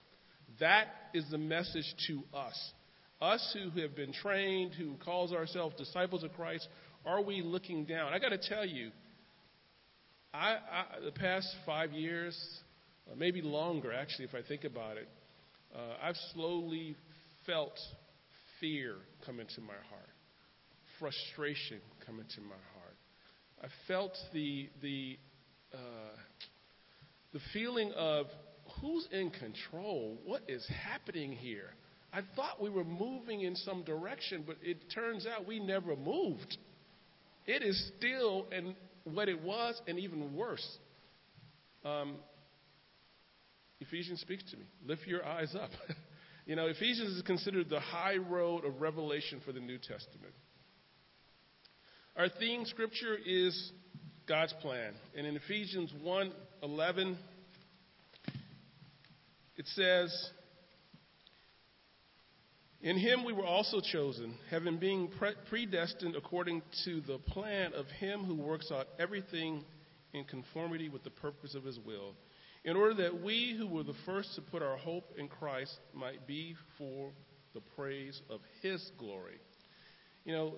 That 0.60 0.86
is 1.12 1.24
the 1.30 1.38
message 1.38 1.94
to 2.06 2.22
us. 2.34 2.72
Us 3.20 3.54
who 3.54 3.80
have 3.82 3.94
been 3.94 4.12
trained, 4.12 4.72
who 4.74 4.94
calls 5.04 5.32
ourselves 5.32 5.76
disciples 5.76 6.24
of 6.24 6.32
Christ, 6.32 6.66
are 7.04 7.20
we 7.20 7.42
looking 7.42 7.84
down? 7.84 8.14
I 8.14 8.18
got 8.18 8.30
to 8.30 8.38
tell 8.38 8.64
you, 8.64 8.90
I, 10.34 10.50
I, 10.50 10.84
the 11.04 11.12
past 11.12 11.48
five 11.64 11.92
years, 11.92 12.38
maybe 13.16 13.40
longer 13.40 13.92
actually, 13.92 14.26
if 14.26 14.34
I 14.34 14.42
think 14.46 14.64
about 14.64 14.96
it, 14.96 15.08
uh, 15.74 15.94
I've 16.02 16.16
slowly 16.34 16.96
felt 17.46 17.78
fear 18.60 18.96
come 19.24 19.40
into 19.40 19.60
my 19.60 19.74
heart, 19.88 20.08
frustration 20.98 21.80
come 22.04 22.20
into 22.20 22.40
my 22.42 22.56
heart. 22.74 22.96
I 23.62 23.68
felt 23.86 24.12
the 24.32 24.68
the 24.82 25.18
uh, 25.74 26.16
the 27.32 27.40
feeling 27.52 27.92
of 27.96 28.26
who's 28.80 29.06
in 29.12 29.30
control? 29.30 30.18
What 30.24 30.42
is 30.48 30.66
happening 30.84 31.32
here? 31.32 31.70
I 32.12 32.20
thought 32.36 32.60
we 32.60 32.70
were 32.70 32.84
moving 32.84 33.42
in 33.42 33.54
some 33.56 33.82
direction, 33.82 34.44
but 34.46 34.56
it 34.62 34.78
turns 34.94 35.26
out 35.26 35.46
we 35.46 35.60
never 35.60 35.94
moved. 35.96 36.56
It 37.46 37.62
is 37.62 37.92
still 37.96 38.46
and 38.52 38.74
what 39.14 39.28
it 39.28 39.42
was, 39.42 39.80
and 39.86 39.98
even 39.98 40.34
worse. 40.34 40.66
Um, 41.84 42.16
Ephesians 43.80 44.20
speaks 44.20 44.42
to 44.50 44.56
me. 44.56 44.64
Lift 44.86 45.06
your 45.06 45.24
eyes 45.24 45.54
up. 45.54 45.70
you 46.46 46.56
know, 46.56 46.66
Ephesians 46.66 47.16
is 47.16 47.22
considered 47.22 47.70
the 47.70 47.80
high 47.80 48.16
road 48.16 48.64
of 48.64 48.80
revelation 48.80 49.40
for 49.44 49.52
the 49.52 49.60
New 49.60 49.78
Testament. 49.78 50.34
Our 52.16 52.28
theme 52.28 52.64
scripture 52.64 53.16
is 53.24 53.72
God's 54.26 54.52
plan. 54.60 54.92
And 55.16 55.26
in 55.26 55.36
Ephesians 55.36 55.92
1 56.02 56.32
11, 56.62 57.16
it 59.56 59.66
says, 59.68 60.30
In 62.80 62.96
him 62.96 63.24
we 63.24 63.32
were 63.32 63.44
also 63.44 63.80
chosen, 63.80 64.34
having 64.50 64.78
been 64.78 65.10
predestined 65.48 66.14
according 66.14 66.62
to 66.84 67.00
the 67.00 67.18
plan 67.18 67.72
of 67.74 67.86
him 67.86 68.22
who 68.22 68.36
works 68.36 68.70
out 68.70 68.86
everything 69.00 69.64
in 70.12 70.24
conformity 70.24 70.88
with 70.88 71.02
the 71.02 71.10
purpose 71.10 71.56
of 71.56 71.64
his 71.64 71.78
will, 71.84 72.14
in 72.64 72.76
order 72.76 72.94
that 73.02 73.20
we 73.22 73.56
who 73.58 73.66
were 73.66 73.82
the 73.82 73.96
first 74.06 74.34
to 74.36 74.40
put 74.40 74.62
our 74.62 74.76
hope 74.76 75.10
in 75.18 75.26
Christ 75.26 75.76
might 75.92 76.26
be 76.26 76.54
for 76.76 77.10
the 77.52 77.60
praise 77.74 78.20
of 78.30 78.40
his 78.62 78.92
glory. 78.96 79.38
You 80.24 80.34
know, 80.34 80.54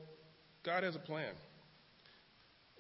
God 0.65 0.83
has 0.83 0.97
a 0.97 1.00
plan. 1.00 1.33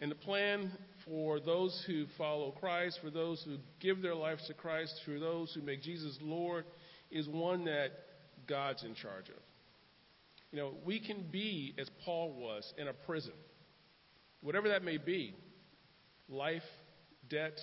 And 0.02 0.10
the 0.10 0.16
plan 0.16 0.70
for 1.06 1.40
those 1.40 1.82
who 1.86 2.04
follow 2.18 2.50
Christ, 2.50 2.98
for 3.02 3.10
those 3.10 3.42
who 3.44 3.56
give 3.80 4.02
their 4.02 4.14
lives 4.14 4.46
to 4.48 4.54
Christ, 4.54 5.00
for 5.04 5.18
those 5.18 5.52
who 5.54 5.62
make 5.62 5.82
Jesus 5.82 6.18
Lord, 6.20 6.64
is 7.10 7.26
one 7.28 7.64
that 7.64 7.90
God's 8.46 8.84
in 8.84 8.94
charge 8.94 9.28
of. 9.28 9.42
You 10.52 10.58
know, 10.58 10.72
we 10.84 10.98
can 11.00 11.24
be, 11.30 11.74
as 11.78 11.88
Paul 12.04 12.34
was, 12.34 12.72
in 12.76 12.88
a 12.88 12.92
prison, 12.92 13.32
whatever 14.42 14.68
that 14.68 14.82
may 14.82 14.96
be 14.96 15.34
life, 16.28 16.62
debt, 17.28 17.58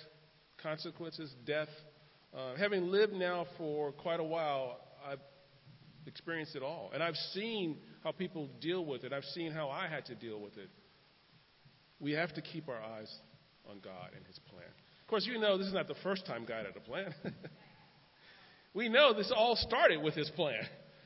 consequences, 0.62 1.34
death. 1.46 1.68
Uh, 2.36 2.56
having 2.56 2.88
lived 2.88 3.12
now 3.12 3.46
for 3.56 3.92
quite 3.92 4.20
a 4.20 4.24
while, 4.24 4.78
I've 5.06 5.20
experienced 6.06 6.56
it 6.56 6.62
all. 6.62 6.90
And 6.92 7.02
I've 7.02 7.16
seen 7.32 7.78
how 8.02 8.12
people 8.12 8.48
deal 8.60 8.84
with 8.84 9.04
it, 9.04 9.12
I've 9.12 9.24
seen 9.24 9.52
how 9.52 9.68
I 9.68 9.88
had 9.88 10.06
to 10.06 10.14
deal 10.14 10.40
with 10.40 10.56
it. 10.56 10.70
We 12.00 12.12
have 12.12 12.32
to 12.34 12.42
keep 12.42 12.68
our 12.68 12.80
eyes 12.80 13.12
on 13.68 13.80
God 13.80 14.10
and 14.16 14.24
His 14.26 14.38
plan. 14.50 14.68
Of 15.02 15.08
course, 15.08 15.26
you 15.26 15.38
know 15.38 15.58
this 15.58 15.66
is 15.66 15.74
not 15.74 15.88
the 15.88 15.96
first 16.02 16.26
time 16.26 16.44
God 16.46 16.66
had 16.66 16.76
a 16.76 16.80
plan. 16.80 17.14
we 18.74 18.88
know 18.88 19.12
this 19.12 19.32
all 19.34 19.56
started 19.56 20.02
with 20.02 20.14
His 20.14 20.30
plan. 20.30 20.60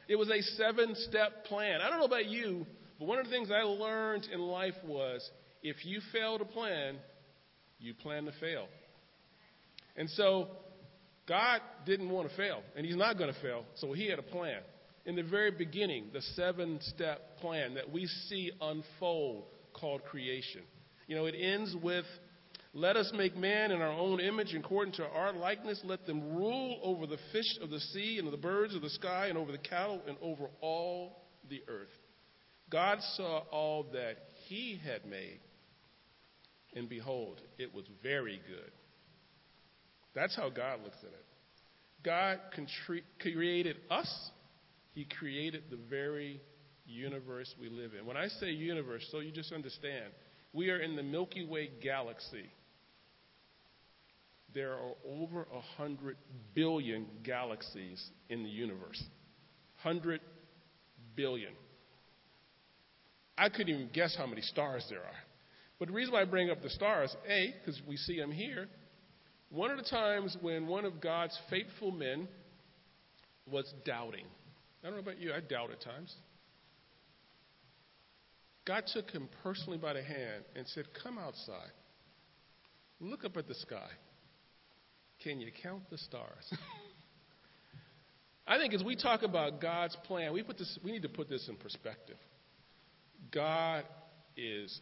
It 0.09 0.17
was 0.17 0.31
a 0.31 0.43
seven 0.57 0.95
step 0.95 1.45
plan. 1.45 1.81
I 1.81 1.89
don't 1.89 1.99
know 1.99 2.07
about 2.07 2.27
you, 2.27 2.67
but 2.99 3.07
one 3.07 3.19
of 3.19 3.25
the 3.25 3.31
things 3.31 3.51
I 3.51 3.63
learned 3.63 4.29
in 4.33 4.41
life 4.41 4.75
was 4.85 5.29
if 5.63 5.85
you 5.85 6.01
fail 6.13 6.39
to 6.39 6.45
plan, 6.45 6.97
you 7.79 7.95
plan 7.95 8.25
to 8.25 8.33
fail. 8.41 8.67
And 9.97 10.09
so 10.11 10.49
God 11.29 11.61
didn't 11.87 12.11
want 12.11 12.29
to 12.29 12.37
fail, 12.37 12.63
and 12.77 12.85
He's 12.85 12.97
not 12.97 13.17
going 13.17 13.33
to 13.33 13.41
fail, 13.41 13.65
so 13.77 13.93
He 13.93 14.09
had 14.09 14.19
a 14.19 14.23
plan. 14.23 14.61
In 15.05 15.17
the 15.17 15.23
very 15.23 15.51
beginning, 15.51 16.11
the 16.13 16.23
seven 16.37 16.79
step 16.83 17.39
plan 17.39 17.75
that 17.75 17.91
we 17.91 18.07
see 18.07 18.53
unfold 18.61 19.45
called 19.73 20.05
creation. 20.05 20.63
You 21.07 21.17
know, 21.17 21.27
it 21.27 21.35
ends 21.35 21.75
with 21.83 22.05
let 22.75 22.97
us 22.97 23.13
make 23.15 23.37
man 23.37 23.71
in 23.71 23.83
our 23.83 23.93
own 23.93 24.19
image 24.19 24.55
according 24.55 24.95
to 24.95 25.05
our 25.05 25.33
likeness. 25.35 25.81
Let 25.85 26.07
them 26.07 26.35
rule 26.35 26.81
over 26.83 27.07
the 27.07 27.19
fish 27.31 27.59
of 27.61 27.71
the 27.71 27.81
sea 27.81 28.19
and 28.19 28.33
the 28.33 28.37
birds 28.39 28.75
of 28.75 28.81
the 28.81 28.91
sky 28.91 29.27
and 29.27 29.37
over 29.37 29.53
the 29.53 29.59
cattle 29.59 30.01
and 30.09 30.17
over 30.23 30.49
all 30.61 31.27
the 31.51 31.63
earth. 31.69 31.91
God 32.71 32.99
saw 33.17 33.41
all 33.51 33.85
that 33.93 34.17
he 34.47 34.81
had 34.83 35.05
made, 35.05 35.41
and 36.75 36.89
behold, 36.89 37.43
it 37.59 37.75
was 37.75 37.85
very 38.03 38.41
good. 38.49 38.71
That's 40.15 40.35
how 40.35 40.49
God 40.49 40.81
looks 40.83 40.97
at 41.01 41.13
it. 41.13 41.27
God 42.03 42.39
created 43.21 43.77
us, 43.91 44.31
He 44.93 45.07
created 45.19 45.65
the 45.71 45.79
very 45.91 46.41
universe 46.87 47.55
we 47.61 47.69
live 47.69 47.93
in. 47.99 48.07
When 48.07 48.17
I 48.17 48.29
say 48.29 48.51
universe, 48.51 49.07
so 49.11 49.21
you 49.21 49.31
just 49.31 49.53
understand, 49.53 50.07
we 50.53 50.71
are 50.71 50.79
in 50.79 50.97
the 50.97 51.03
Milky 51.03 51.47
Way 51.47 51.71
galaxy. 51.83 52.51
There 54.55 54.73
are 54.73 54.93
over 55.07 55.47
a 55.53 55.61
hundred 55.77 56.17
billion 56.55 57.07
galaxies 57.23 58.03
in 58.29 58.43
the 58.43 58.51
universe. 58.51 59.03
Hundred 59.77 60.21
billion. 61.17 61.53
I 63.37 63.49
couldn't 63.49 63.75
even 63.75 63.91
guess 63.93 64.15
how 64.17 64.27
many 64.27 64.43
stars 64.43 64.85
there 64.91 65.01
are. 65.01 65.23
But 65.79 65.89
the 65.89 65.95
reason 65.95 66.13
why 66.13 66.21
I 66.21 66.25
bring 66.27 66.51
up 66.51 66.63
the 66.63 66.71
stars, 66.71 67.15
A, 67.29 67.55
because 67.59 67.81
we 67.89 67.97
see 67.97 68.19
them 68.19 68.31
here. 68.31 68.69
One 69.51 69.71
of 69.71 69.79
the 69.79 69.85
times 69.85 70.37
when 70.41 70.67
one 70.67 70.85
of 70.85 71.01
God's 71.01 71.37
faithful 71.51 71.91
men 71.91 72.29
was 73.51 73.73
doubting. 73.85 74.27
I 74.83 74.87
don't 74.87 74.97
know 74.97 75.03
about 75.03 75.19
you, 75.19 75.33
I 75.33 75.41
doubt 75.41 75.71
at 75.71 75.83
times. 75.83 76.15
God 78.65 78.85
took 78.93 79.11
him 79.11 79.29
personally 79.43 79.79
by 79.79 79.95
the 79.95 80.03
hand 80.03 80.45
and 80.55 80.67
said, 80.69 80.85
Come 81.03 81.19
outside. 81.19 81.73
Look 83.01 83.25
up 83.25 83.37
at 83.37 83.49
the 83.49 83.55
sky. 83.55 83.89
Can 85.23 85.41
you 85.41 85.51
count 85.63 85.83
the 85.91 85.99
stars? 85.99 86.53
I 88.47 88.59
think 88.59 88.75
as 88.75 88.83
we 88.83 88.97
talk 88.97 89.23
about 89.23 89.61
God's 89.61 89.97
plan, 90.05 90.33
we, 90.33 90.43
put 90.43 90.59
this, 90.59 90.79
we 90.85 90.91
need 90.91 91.03
to 91.03 91.09
put 91.09 91.29
this 91.29 91.49
in 91.49 91.57
perspective. 91.57 92.17
God 93.33 93.85
is 94.37 94.81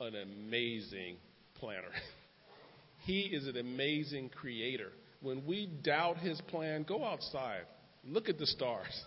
an 0.00 0.14
amazing 0.16 1.16
planner. 1.54 1.92
he 3.04 3.20
is 3.20 3.46
an 3.46 3.56
amazing 3.56 4.30
creator. 4.30 4.90
When 5.22 5.46
we 5.46 5.70
doubt 5.82 6.18
his 6.18 6.40
plan, 6.48 6.84
go 6.86 7.04
outside. 7.04 7.62
Look 8.04 8.28
at 8.28 8.38
the 8.38 8.46
stars. 8.46 9.04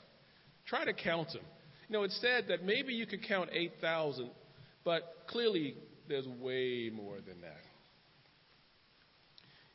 Try 0.66 0.86
to 0.86 0.94
count 0.94 1.30
them. 1.34 1.44
You 1.88 1.94
know, 1.94 2.04
it's 2.04 2.20
said 2.22 2.46
that 2.50 2.64
maybe 2.64 2.94
you 2.94 3.06
could 3.06 3.28
count 3.28 3.50
8,000, 3.52 4.30
but 4.86 5.04
clearly 5.28 5.76
there's 6.08 6.28
way 6.28 6.90
more 6.94 7.16
than 7.16 7.42
that. 7.42 7.62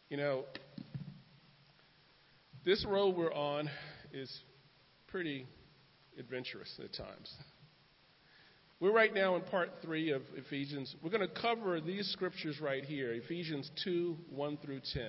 You 0.08 0.16
know, 0.16 0.44
this 2.64 2.84
road 2.88 3.14
we're 3.16 3.32
on 3.32 3.68
is 4.12 4.40
pretty 5.08 5.46
adventurous 6.18 6.72
at 6.82 6.94
times. 6.94 7.32
We're 8.80 8.92
right 8.92 9.12
now 9.12 9.36
in 9.36 9.42
part 9.42 9.70
three 9.82 10.10
of 10.10 10.22
Ephesians. 10.34 10.94
We're 11.02 11.10
going 11.10 11.28
to 11.28 11.40
cover 11.40 11.80
these 11.80 12.10
scriptures 12.12 12.60
right 12.60 12.84
here 12.84 13.12
Ephesians 13.12 13.70
2 13.84 14.16
1 14.30 14.58
through 14.64 14.80
10. 14.92 15.02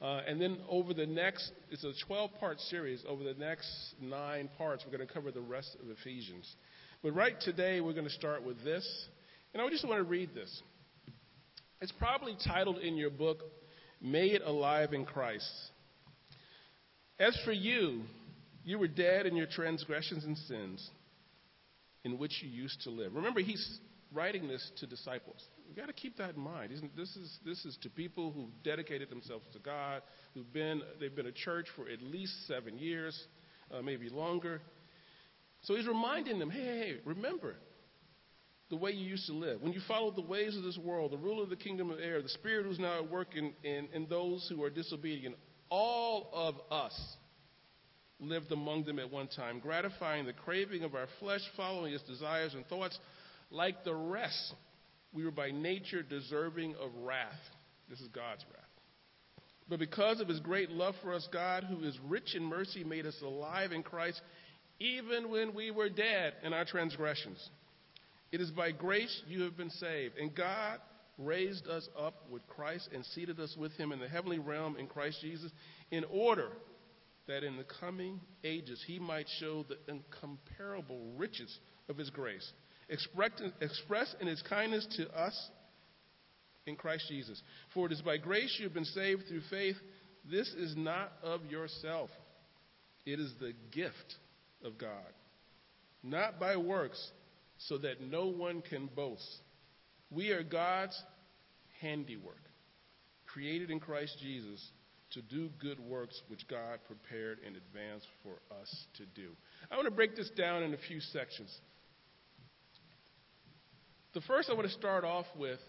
Uh, 0.00 0.22
and 0.26 0.40
then 0.40 0.56
over 0.68 0.94
the 0.94 1.06
next, 1.06 1.52
it's 1.70 1.84
a 1.84 1.92
12 2.06 2.30
part 2.40 2.58
series. 2.60 3.04
Over 3.06 3.22
the 3.22 3.34
next 3.34 3.68
nine 4.00 4.48
parts, 4.56 4.84
we're 4.84 4.96
going 4.96 5.06
to 5.06 5.12
cover 5.12 5.30
the 5.30 5.42
rest 5.42 5.76
of 5.82 5.90
Ephesians. 5.90 6.56
But 7.02 7.12
right 7.12 7.38
today, 7.40 7.80
we're 7.80 7.92
going 7.92 8.04
to 8.04 8.10
start 8.10 8.44
with 8.44 8.64
this. 8.64 8.86
And 9.52 9.62
I 9.62 9.68
just 9.68 9.86
want 9.86 9.98
to 9.98 10.04
read 10.04 10.34
this. 10.34 10.62
It's 11.82 11.92
probably 11.92 12.36
titled 12.46 12.78
in 12.78 12.96
your 12.96 13.10
book, 13.10 13.40
Made 14.00 14.40
Alive 14.40 14.94
in 14.94 15.04
Christ. 15.04 15.46
As 17.20 17.38
for 17.44 17.52
you, 17.52 18.00
you 18.64 18.78
were 18.78 18.88
dead 18.88 19.26
in 19.26 19.36
your 19.36 19.46
transgressions 19.46 20.24
and 20.24 20.36
sins 20.38 20.90
in 22.02 22.18
which 22.18 22.42
you 22.42 22.48
used 22.48 22.80
to 22.84 22.90
live. 22.90 23.14
Remember, 23.14 23.40
he's 23.40 23.78
writing 24.10 24.48
this 24.48 24.70
to 24.78 24.86
disciples. 24.86 25.36
We've 25.68 25.76
got 25.76 25.88
to 25.88 25.92
keep 25.92 26.16
that 26.16 26.34
in 26.34 26.40
mind. 26.40 26.72
This 26.96 27.14
is, 27.16 27.38
this 27.44 27.64
is 27.66 27.76
to 27.82 27.90
people 27.90 28.32
who've 28.32 28.50
dedicated 28.64 29.10
themselves 29.10 29.44
to 29.52 29.58
God, 29.58 30.00
who've 30.34 30.50
been, 30.50 30.80
they've 30.98 31.14
been 31.14 31.26
a 31.26 31.32
church 31.32 31.66
for 31.76 31.90
at 31.90 32.00
least 32.00 32.32
seven 32.48 32.78
years, 32.78 33.22
uh, 33.70 33.82
maybe 33.82 34.08
longer. 34.08 34.62
So 35.62 35.76
he's 35.76 35.86
reminding 35.86 36.38
them, 36.38 36.48
hey, 36.48 36.64
hey, 36.64 36.78
hey, 36.78 36.94
remember 37.04 37.56
the 38.70 38.76
way 38.76 38.92
you 38.92 39.04
used 39.04 39.26
to 39.26 39.34
live. 39.34 39.60
When 39.60 39.74
you 39.74 39.80
followed 39.86 40.16
the 40.16 40.22
ways 40.22 40.56
of 40.56 40.62
this 40.62 40.78
world, 40.78 41.12
the 41.12 41.18
ruler 41.18 41.42
of 41.42 41.50
the 41.50 41.56
kingdom 41.56 41.90
of 41.90 41.98
air, 42.00 42.22
the 42.22 42.30
spirit 42.30 42.64
who's 42.64 42.78
now 42.78 42.98
at 42.98 43.10
work 43.10 43.36
in, 43.36 43.52
in, 43.62 43.88
in 43.92 44.06
those 44.08 44.50
who 44.52 44.64
are 44.64 44.70
disobedient, 44.70 45.36
all 45.70 46.28
of 46.32 46.54
us 46.70 47.16
lived 48.18 48.52
among 48.52 48.84
them 48.84 48.98
at 48.98 49.10
one 49.10 49.28
time, 49.28 49.60
gratifying 49.60 50.26
the 50.26 50.32
craving 50.32 50.82
of 50.84 50.94
our 50.94 51.06
flesh, 51.18 51.40
following 51.56 51.94
its 51.94 52.04
desires 52.04 52.54
and 52.54 52.66
thoughts, 52.66 52.98
like 53.50 53.84
the 53.84 53.94
rest 53.94 54.54
we 55.12 55.24
were 55.24 55.30
by 55.30 55.50
nature 55.50 56.02
deserving 56.02 56.74
of 56.74 56.90
wrath. 57.02 57.32
This 57.88 58.00
is 58.00 58.08
God's 58.08 58.44
wrath. 58.52 58.64
But 59.68 59.78
because 59.78 60.20
of 60.20 60.28
his 60.28 60.40
great 60.40 60.70
love 60.70 60.94
for 61.02 61.14
us, 61.14 61.28
God, 61.32 61.64
who 61.64 61.84
is 61.84 61.98
rich 62.06 62.34
in 62.34 62.44
mercy, 62.44 62.84
made 62.84 63.06
us 63.06 63.16
alive 63.22 63.72
in 63.72 63.82
Christ, 63.82 64.20
even 64.80 65.30
when 65.30 65.54
we 65.54 65.70
were 65.70 65.88
dead 65.88 66.34
in 66.42 66.52
our 66.52 66.64
transgressions. 66.64 67.38
It 68.32 68.40
is 68.40 68.50
by 68.50 68.72
grace 68.72 69.22
you 69.28 69.42
have 69.42 69.56
been 69.56 69.70
saved. 69.70 70.16
And 70.18 70.34
God 70.34 70.80
raised 71.20 71.66
us 71.68 71.88
up 71.98 72.14
with 72.30 72.46
Christ 72.48 72.88
and 72.94 73.04
seated 73.04 73.38
us 73.38 73.56
with 73.58 73.72
him 73.72 73.92
in 73.92 74.00
the 74.00 74.08
heavenly 74.08 74.38
realm 74.38 74.76
in 74.76 74.86
Christ 74.86 75.18
Jesus, 75.20 75.52
in 75.90 76.04
order 76.04 76.48
that 77.28 77.44
in 77.44 77.56
the 77.56 77.66
coming 77.80 78.20
ages 78.42 78.82
he 78.86 78.98
might 78.98 79.26
show 79.38 79.64
the 79.64 79.76
incomparable 79.92 81.12
riches 81.16 81.58
of 81.88 81.96
his 81.96 82.10
grace 82.10 82.50
expressed 82.90 84.16
in 84.20 84.26
his 84.26 84.42
kindness 84.48 84.86
to 84.96 85.08
us 85.16 85.50
in 86.66 86.76
Christ 86.76 87.04
Jesus. 87.08 87.40
For 87.72 87.86
it 87.86 87.92
is 87.92 88.02
by 88.02 88.16
grace 88.16 88.56
you 88.58 88.64
have 88.64 88.74
been 88.74 88.84
saved 88.84 89.24
through 89.28 89.42
faith. 89.48 89.76
This 90.28 90.48
is 90.48 90.74
not 90.76 91.12
of 91.22 91.46
yourself, 91.46 92.10
it 93.06 93.18
is 93.18 93.32
the 93.40 93.52
gift 93.70 94.16
of 94.64 94.76
God, 94.76 94.90
not 96.02 96.38
by 96.38 96.56
works, 96.56 97.10
so 97.58 97.78
that 97.78 98.00
no 98.00 98.26
one 98.26 98.62
can 98.62 98.88
boast. 98.94 99.40
We 100.10 100.30
are 100.30 100.42
God's 100.42 101.00
handiwork, 101.80 102.42
created 103.26 103.70
in 103.70 103.80
Christ 103.80 104.16
Jesus 104.20 104.64
to 105.12 105.22
do 105.22 105.50
good 105.60 105.80
works 105.80 106.20
which 106.28 106.46
God 106.48 106.78
prepared 106.86 107.38
in 107.46 107.56
advance 107.56 108.04
for 108.22 108.34
us 108.60 108.86
to 108.96 109.06
do. 109.06 109.30
I 109.70 109.76
want 109.76 109.86
to 109.86 109.94
break 109.94 110.16
this 110.16 110.30
down 110.30 110.62
in 110.62 110.72
a 110.72 110.78
few 110.88 111.00
sections. 111.00 111.54
The 114.14 114.20
first 114.22 114.50
I 114.50 114.54
want 114.54 114.66
to 114.66 114.72
start 114.74 115.04
off 115.04 115.26
with 115.36 115.60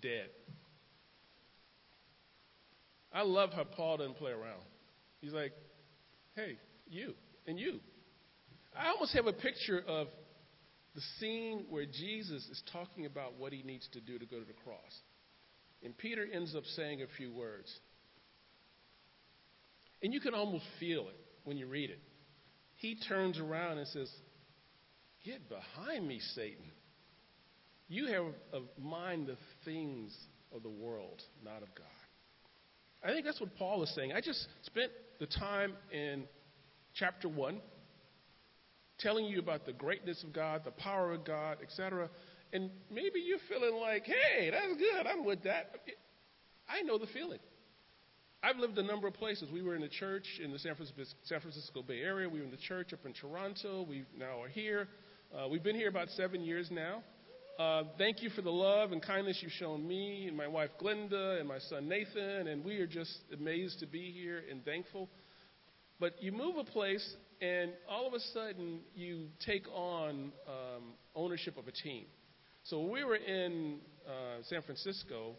dead. 0.00 0.28
I 3.12 3.22
love 3.22 3.52
how 3.52 3.64
Paul 3.64 3.98
doesn't 3.98 4.16
play 4.16 4.32
around. 4.32 4.62
He's 5.20 5.32
like, 5.32 5.52
hey, 6.36 6.58
you, 6.88 7.14
and 7.46 7.58
you. 7.58 7.80
I 8.78 8.88
almost 8.88 9.14
have 9.14 9.26
a 9.26 9.32
picture 9.32 9.82
of 9.86 10.08
the 10.94 11.00
scene 11.18 11.64
where 11.70 11.84
Jesus 11.84 12.46
is 12.48 12.62
talking 12.72 13.06
about 13.06 13.38
what 13.38 13.52
he 13.52 13.62
needs 13.62 13.88
to 13.92 14.00
do 14.00 14.18
to 14.18 14.26
go 14.26 14.38
to 14.38 14.44
the 14.44 14.52
cross. 14.64 15.00
And 15.82 15.96
Peter 15.96 16.26
ends 16.32 16.54
up 16.54 16.64
saying 16.76 17.02
a 17.02 17.06
few 17.16 17.32
words. 17.32 17.72
And 20.02 20.12
you 20.12 20.20
can 20.20 20.34
almost 20.34 20.64
feel 20.78 21.08
it 21.08 21.16
when 21.44 21.56
you 21.56 21.66
read 21.66 21.90
it. 21.90 22.00
He 22.76 22.96
turns 23.08 23.38
around 23.38 23.78
and 23.78 23.86
says, 23.88 24.10
Get 25.24 25.48
behind 25.48 26.06
me, 26.06 26.20
Satan. 26.34 26.70
You 27.88 28.06
have 28.06 28.24
of 28.52 28.62
mind 28.80 29.26
the 29.26 29.36
things 29.64 30.16
of 30.54 30.62
the 30.62 30.68
world, 30.68 31.22
not 31.44 31.62
of 31.62 31.74
God. 31.74 31.86
I 33.02 33.12
think 33.12 33.24
that's 33.24 33.40
what 33.40 33.56
Paul 33.56 33.82
is 33.82 33.94
saying. 33.94 34.12
I 34.12 34.20
just 34.20 34.46
spent 34.62 34.90
the 35.18 35.26
time 35.26 35.74
in 35.92 36.24
chapter 36.94 37.28
1 37.28 37.60
telling 38.98 39.24
you 39.24 39.38
about 39.38 39.64
the 39.64 39.72
greatness 39.72 40.22
of 40.24 40.32
God, 40.32 40.62
the 40.64 40.72
power 40.72 41.12
of 41.12 41.24
God, 41.24 41.58
etc. 41.62 42.10
And 42.52 42.70
maybe 42.90 43.20
you're 43.20 43.38
feeling 43.48 43.80
like, 43.80 44.04
hey, 44.04 44.50
that's 44.50 44.74
good. 44.78 45.06
I'm 45.06 45.24
with 45.24 45.42
that. 45.44 45.70
I 46.68 46.82
know 46.82 46.98
the 46.98 47.06
feeling. 47.06 47.40
I've 48.42 48.56
lived 48.56 48.78
a 48.78 48.82
number 48.82 49.08
of 49.08 49.14
places. 49.14 49.50
We 49.52 49.62
were 49.62 49.74
in 49.74 49.82
the 49.82 49.88
church 49.88 50.24
in 50.42 50.52
the 50.52 50.58
San 50.58 50.74
Francisco, 50.76 51.02
San 51.24 51.40
Francisco 51.40 51.82
Bay 51.82 52.00
Area. 52.00 52.28
We 52.28 52.38
were 52.38 52.44
in 52.44 52.50
the 52.50 52.56
church 52.56 52.92
up 52.92 53.04
in 53.04 53.12
Toronto. 53.12 53.84
We 53.88 54.04
now 54.16 54.42
are 54.42 54.48
here. 54.48 54.88
Uh, 55.36 55.48
we've 55.48 55.62
been 55.62 55.74
here 55.74 55.88
about 55.88 56.08
seven 56.10 56.42
years 56.42 56.68
now. 56.70 57.02
Uh, 57.58 57.82
thank 57.98 58.22
you 58.22 58.30
for 58.30 58.42
the 58.42 58.50
love 58.50 58.92
and 58.92 59.02
kindness 59.02 59.40
you've 59.42 59.50
shown 59.52 59.86
me 59.86 60.28
and 60.28 60.36
my 60.36 60.46
wife 60.46 60.70
Glenda 60.80 61.40
and 61.40 61.48
my 61.48 61.58
son 61.58 61.88
Nathan, 61.88 62.46
and 62.46 62.64
we 62.64 62.76
are 62.76 62.86
just 62.86 63.18
amazed 63.34 63.80
to 63.80 63.86
be 63.86 64.12
here 64.12 64.44
and 64.48 64.64
thankful. 64.64 65.08
But 65.98 66.22
you 66.22 66.30
move 66.30 66.56
a 66.56 66.62
place, 66.62 67.04
and 67.42 67.72
all 67.90 68.06
of 68.06 68.14
a 68.14 68.20
sudden 68.32 68.78
you 68.94 69.26
take 69.44 69.66
on 69.74 70.30
um, 70.46 70.82
ownership 71.16 71.58
of 71.58 71.66
a 71.66 71.72
team. 71.72 72.04
So 72.68 72.82
we 72.82 73.02
were 73.02 73.16
in 73.16 73.78
uh, 74.06 74.42
San 74.42 74.60
Francisco, 74.60 75.36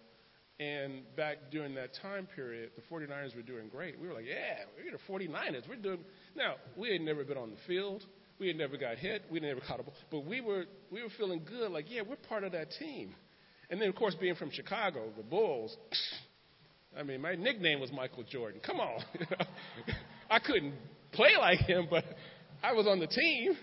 and 0.60 1.04
back 1.16 1.38
during 1.52 1.76
that 1.76 1.92
time 2.02 2.28
period, 2.36 2.72
the 2.76 2.82
49ers 2.94 3.36
were 3.36 3.44
doing 3.44 3.70
great. 3.70 4.00
We 4.00 4.08
were 4.08 4.16
like, 4.16 4.26
yeah, 4.26 4.66
we're 4.76 4.92
the 4.92 5.30
49ers. 5.30 5.70
We're 5.70 5.76
doing. 5.76 6.00
Now, 6.36 6.56
we 6.76 6.92
had 6.92 7.02
never 7.02 7.24
been 7.24 7.38
on 7.38 7.52
the 7.52 7.58
field. 7.68 8.04
We 8.40 8.48
had 8.48 8.56
never 8.56 8.78
got 8.78 8.98
hit. 8.98 9.24
We 9.30 9.40
never 9.40 9.60
caught 9.60 9.80
a 9.80 9.84
ball. 9.84 9.94
But 10.10 10.26
we 10.26 10.42
were, 10.42 10.66
we 10.92 11.04
were 11.04 11.10
feeling 11.20 11.42
good, 11.48 11.70
like, 11.72 11.86
yeah, 11.90 12.02
we're 12.02 12.16
part 12.16 12.44
of 12.44 12.54
that 12.54 12.72
team. 12.80 13.14
And 13.70 13.80
then, 13.80 13.90
of 13.90 13.96
course, 13.96 14.16
being 14.20 14.36
from 14.36 14.50
Chicago, 14.50 15.12
the 15.16 15.22
Bulls, 15.22 15.78
I 16.98 17.04
mean, 17.04 17.22
my 17.22 17.36
nickname 17.36 17.80
was 17.80 17.92
Michael 17.92 18.24
Jordan. 18.24 18.60
Come 18.66 18.80
on. 18.80 19.02
I 20.32 20.40
couldn't 20.40 20.74
play 21.12 21.38
like 21.38 21.60
him, 21.60 21.86
but 21.92 22.06
I 22.64 22.74
was 22.74 22.88
on 22.88 23.00
the 23.00 23.08
team. 23.08 23.54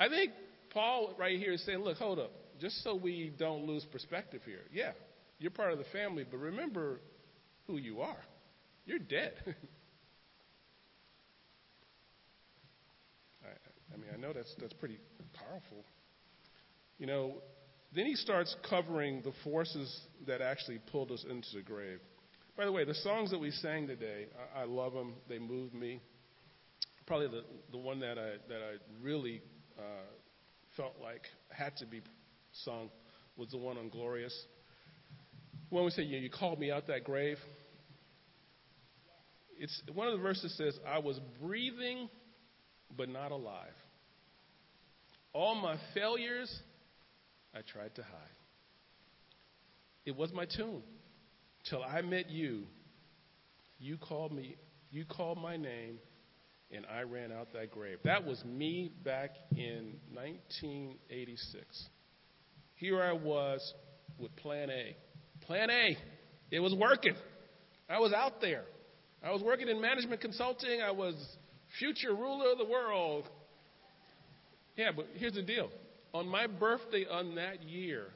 I 0.00 0.08
think 0.08 0.32
Paul 0.70 1.14
right 1.16 1.38
here 1.38 1.52
is 1.52 1.64
saying, 1.64 1.78
look, 1.78 1.96
hold 1.96 2.18
up. 2.18 2.32
Just 2.60 2.82
so 2.82 2.94
we 2.94 3.32
don't 3.38 3.64
lose 3.64 3.84
perspective 3.90 4.40
here. 4.44 4.62
Yeah, 4.72 4.92
you're 5.38 5.50
part 5.50 5.72
of 5.72 5.78
the 5.78 5.84
family, 5.92 6.24
but 6.28 6.38
remember 6.38 7.00
who 7.66 7.76
you 7.76 8.00
are. 8.00 8.18
You're 8.86 8.98
dead. 8.98 9.34
I 13.92 13.96
mean, 13.96 14.10
I 14.12 14.16
know 14.16 14.32
that's, 14.32 14.54
that's 14.60 14.74
pretty 14.74 14.98
powerful. 15.34 15.84
You 16.98 17.06
know, 17.06 17.34
then 17.94 18.06
he 18.06 18.14
starts 18.14 18.54
covering 18.68 19.22
the 19.22 19.32
forces 19.44 20.00
that 20.26 20.40
actually 20.40 20.78
pulled 20.90 21.10
us 21.10 21.24
into 21.28 21.48
the 21.54 21.62
grave. 21.62 21.98
By 22.56 22.64
the 22.64 22.72
way, 22.72 22.84
the 22.84 22.94
songs 22.94 23.30
that 23.30 23.38
we 23.38 23.50
sang 23.50 23.86
today, 23.86 24.26
I, 24.54 24.62
I 24.62 24.64
love 24.64 24.92
them. 24.92 25.14
They 25.28 25.38
move 25.38 25.72
me. 25.74 26.00
Probably 27.06 27.28
the, 27.28 27.44
the 27.70 27.78
one 27.78 28.00
that 28.00 28.18
I, 28.18 28.32
that 28.48 28.60
I 28.62 28.74
really 29.02 29.40
uh, 29.78 29.82
felt 30.76 30.94
like 31.02 31.22
had 31.50 31.76
to 31.78 31.86
be 31.86 32.02
sung 32.64 32.90
was 33.36 33.50
the 33.50 33.58
one 33.58 33.78
on 33.78 33.88
Glorious. 33.88 34.34
When 35.70 35.84
we 35.84 35.90
say, 35.90 36.02
you, 36.02 36.18
you 36.18 36.30
called 36.30 36.58
me 36.58 36.70
out 36.70 36.86
that 36.86 37.04
grave, 37.04 37.36
it's 39.58 39.82
one 39.92 40.06
of 40.06 40.14
the 40.16 40.22
verses 40.22 40.56
says, 40.56 40.78
I 40.86 40.98
was 40.98 41.20
breathing 41.40 42.08
but 42.96 43.08
not 43.08 43.32
alive. 43.32 43.74
All 45.32 45.54
my 45.54 45.76
failures, 45.94 46.52
I 47.54 47.60
tried 47.60 47.94
to 47.96 48.02
hide. 48.02 48.12
It 50.06 50.16
was 50.16 50.32
my 50.32 50.46
tune. 50.46 50.82
Till 51.68 51.82
I 51.82 52.00
met 52.00 52.30
you, 52.30 52.64
you 53.78 53.98
called 53.98 54.32
me, 54.32 54.56
you 54.90 55.04
called 55.04 55.38
my 55.38 55.56
name, 55.56 55.98
and 56.70 56.86
I 56.86 57.02
ran 57.02 57.30
out 57.30 57.48
that 57.52 57.70
grave. 57.70 57.98
That 58.04 58.24
was 58.24 58.42
me 58.44 58.90
back 59.04 59.30
in 59.52 59.96
1986. 60.14 61.88
Here 62.78 63.02
I 63.02 63.12
was 63.12 63.74
with 64.18 64.34
Plan 64.36 64.70
A. 64.70 64.96
Plan 65.46 65.68
A. 65.68 65.96
It 66.50 66.60
was 66.60 66.74
working. 66.74 67.14
I 67.90 67.98
was 67.98 68.12
out 68.12 68.40
there. 68.40 68.62
I 69.22 69.32
was 69.32 69.42
working 69.42 69.68
in 69.68 69.80
management 69.80 70.20
consulting. 70.20 70.80
I 70.80 70.92
was 70.92 71.14
future 71.80 72.14
ruler 72.14 72.52
of 72.52 72.58
the 72.58 72.64
world. 72.64 73.28
Yeah, 74.76 74.90
but 74.94 75.06
here's 75.14 75.34
the 75.34 75.42
deal. 75.42 75.70
On 76.14 76.26
my 76.28 76.46
birthday 76.46 77.04
on 77.10 77.34
that 77.34 77.64
year, 77.64 78.06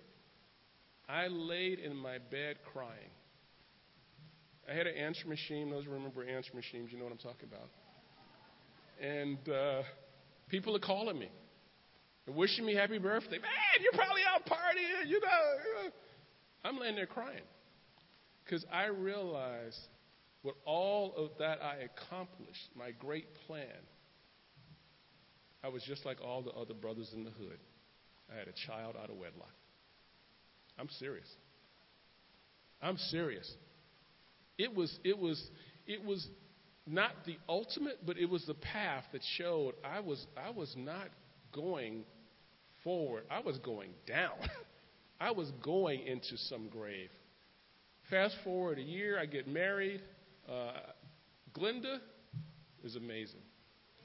I 1.08 1.26
laid 1.26 1.80
in 1.80 1.96
my 1.96 2.18
bed 2.30 2.56
crying. 2.72 3.10
I 4.70 4.74
had 4.74 4.86
an 4.86 4.94
answer 4.94 5.26
machine. 5.26 5.70
Those 5.70 5.86
remember 5.86 6.22
answer 6.22 6.52
machines, 6.54 6.90
you 6.92 6.98
know 6.98 7.04
what 7.04 7.12
I'm 7.12 7.18
talking 7.18 7.48
about. 7.48 7.68
And 9.00 9.38
uh, 9.48 9.82
people 10.48 10.76
are 10.76 10.80
calling 10.80 11.18
me 11.18 11.28
wishing 12.28 12.64
me 12.64 12.74
happy 12.74 12.98
birthday. 12.98 13.38
Man, 13.38 13.50
you're 13.80 13.92
probably 13.92 14.22
out 14.32 14.46
partying, 14.46 15.08
you 15.08 15.20
know. 15.20 15.90
I'm 16.64 16.78
laying 16.78 16.94
there 16.94 17.06
crying 17.06 17.42
because 18.44 18.64
I 18.72 18.86
realized 18.86 19.78
with 20.42 20.54
all 20.64 21.14
of 21.16 21.30
that 21.38 21.62
I 21.62 21.76
accomplished, 21.76 22.68
my 22.76 22.90
great 22.92 23.26
plan, 23.46 23.66
I 25.64 25.68
was 25.68 25.82
just 25.84 26.04
like 26.04 26.18
all 26.20 26.42
the 26.42 26.50
other 26.50 26.74
brothers 26.74 27.10
in 27.14 27.24
the 27.24 27.30
hood. 27.30 27.58
I 28.32 28.38
had 28.38 28.48
a 28.48 28.66
child 28.66 28.96
out 29.00 29.10
of 29.10 29.16
wedlock. 29.16 29.54
I'm 30.78 30.88
serious. 30.98 31.28
I'm 32.80 32.96
serious. 32.96 33.50
It 34.58 34.74
was, 34.74 34.96
it 35.04 35.18
was, 35.18 35.42
it 35.86 36.04
was 36.04 36.26
not 36.86 37.12
the 37.26 37.36
ultimate, 37.48 38.04
but 38.04 38.18
it 38.18 38.28
was 38.28 38.44
the 38.46 38.54
path 38.54 39.04
that 39.12 39.22
showed 39.36 39.74
I 39.84 40.00
was, 40.00 40.26
I 40.36 40.50
was 40.50 40.74
not 40.76 41.08
going 41.52 42.04
forward. 42.84 43.24
I 43.30 43.40
was 43.40 43.58
going 43.58 43.90
down. 44.06 44.36
I 45.20 45.30
was 45.30 45.50
going 45.62 46.06
into 46.06 46.36
some 46.36 46.68
grave. 46.68 47.10
Fast 48.10 48.36
forward 48.42 48.78
a 48.78 48.82
year, 48.82 49.18
I 49.18 49.26
get 49.26 49.46
married. 49.46 50.02
Uh, 50.48 50.72
Glenda 51.56 51.98
is 52.82 52.96
amazing. 52.96 53.40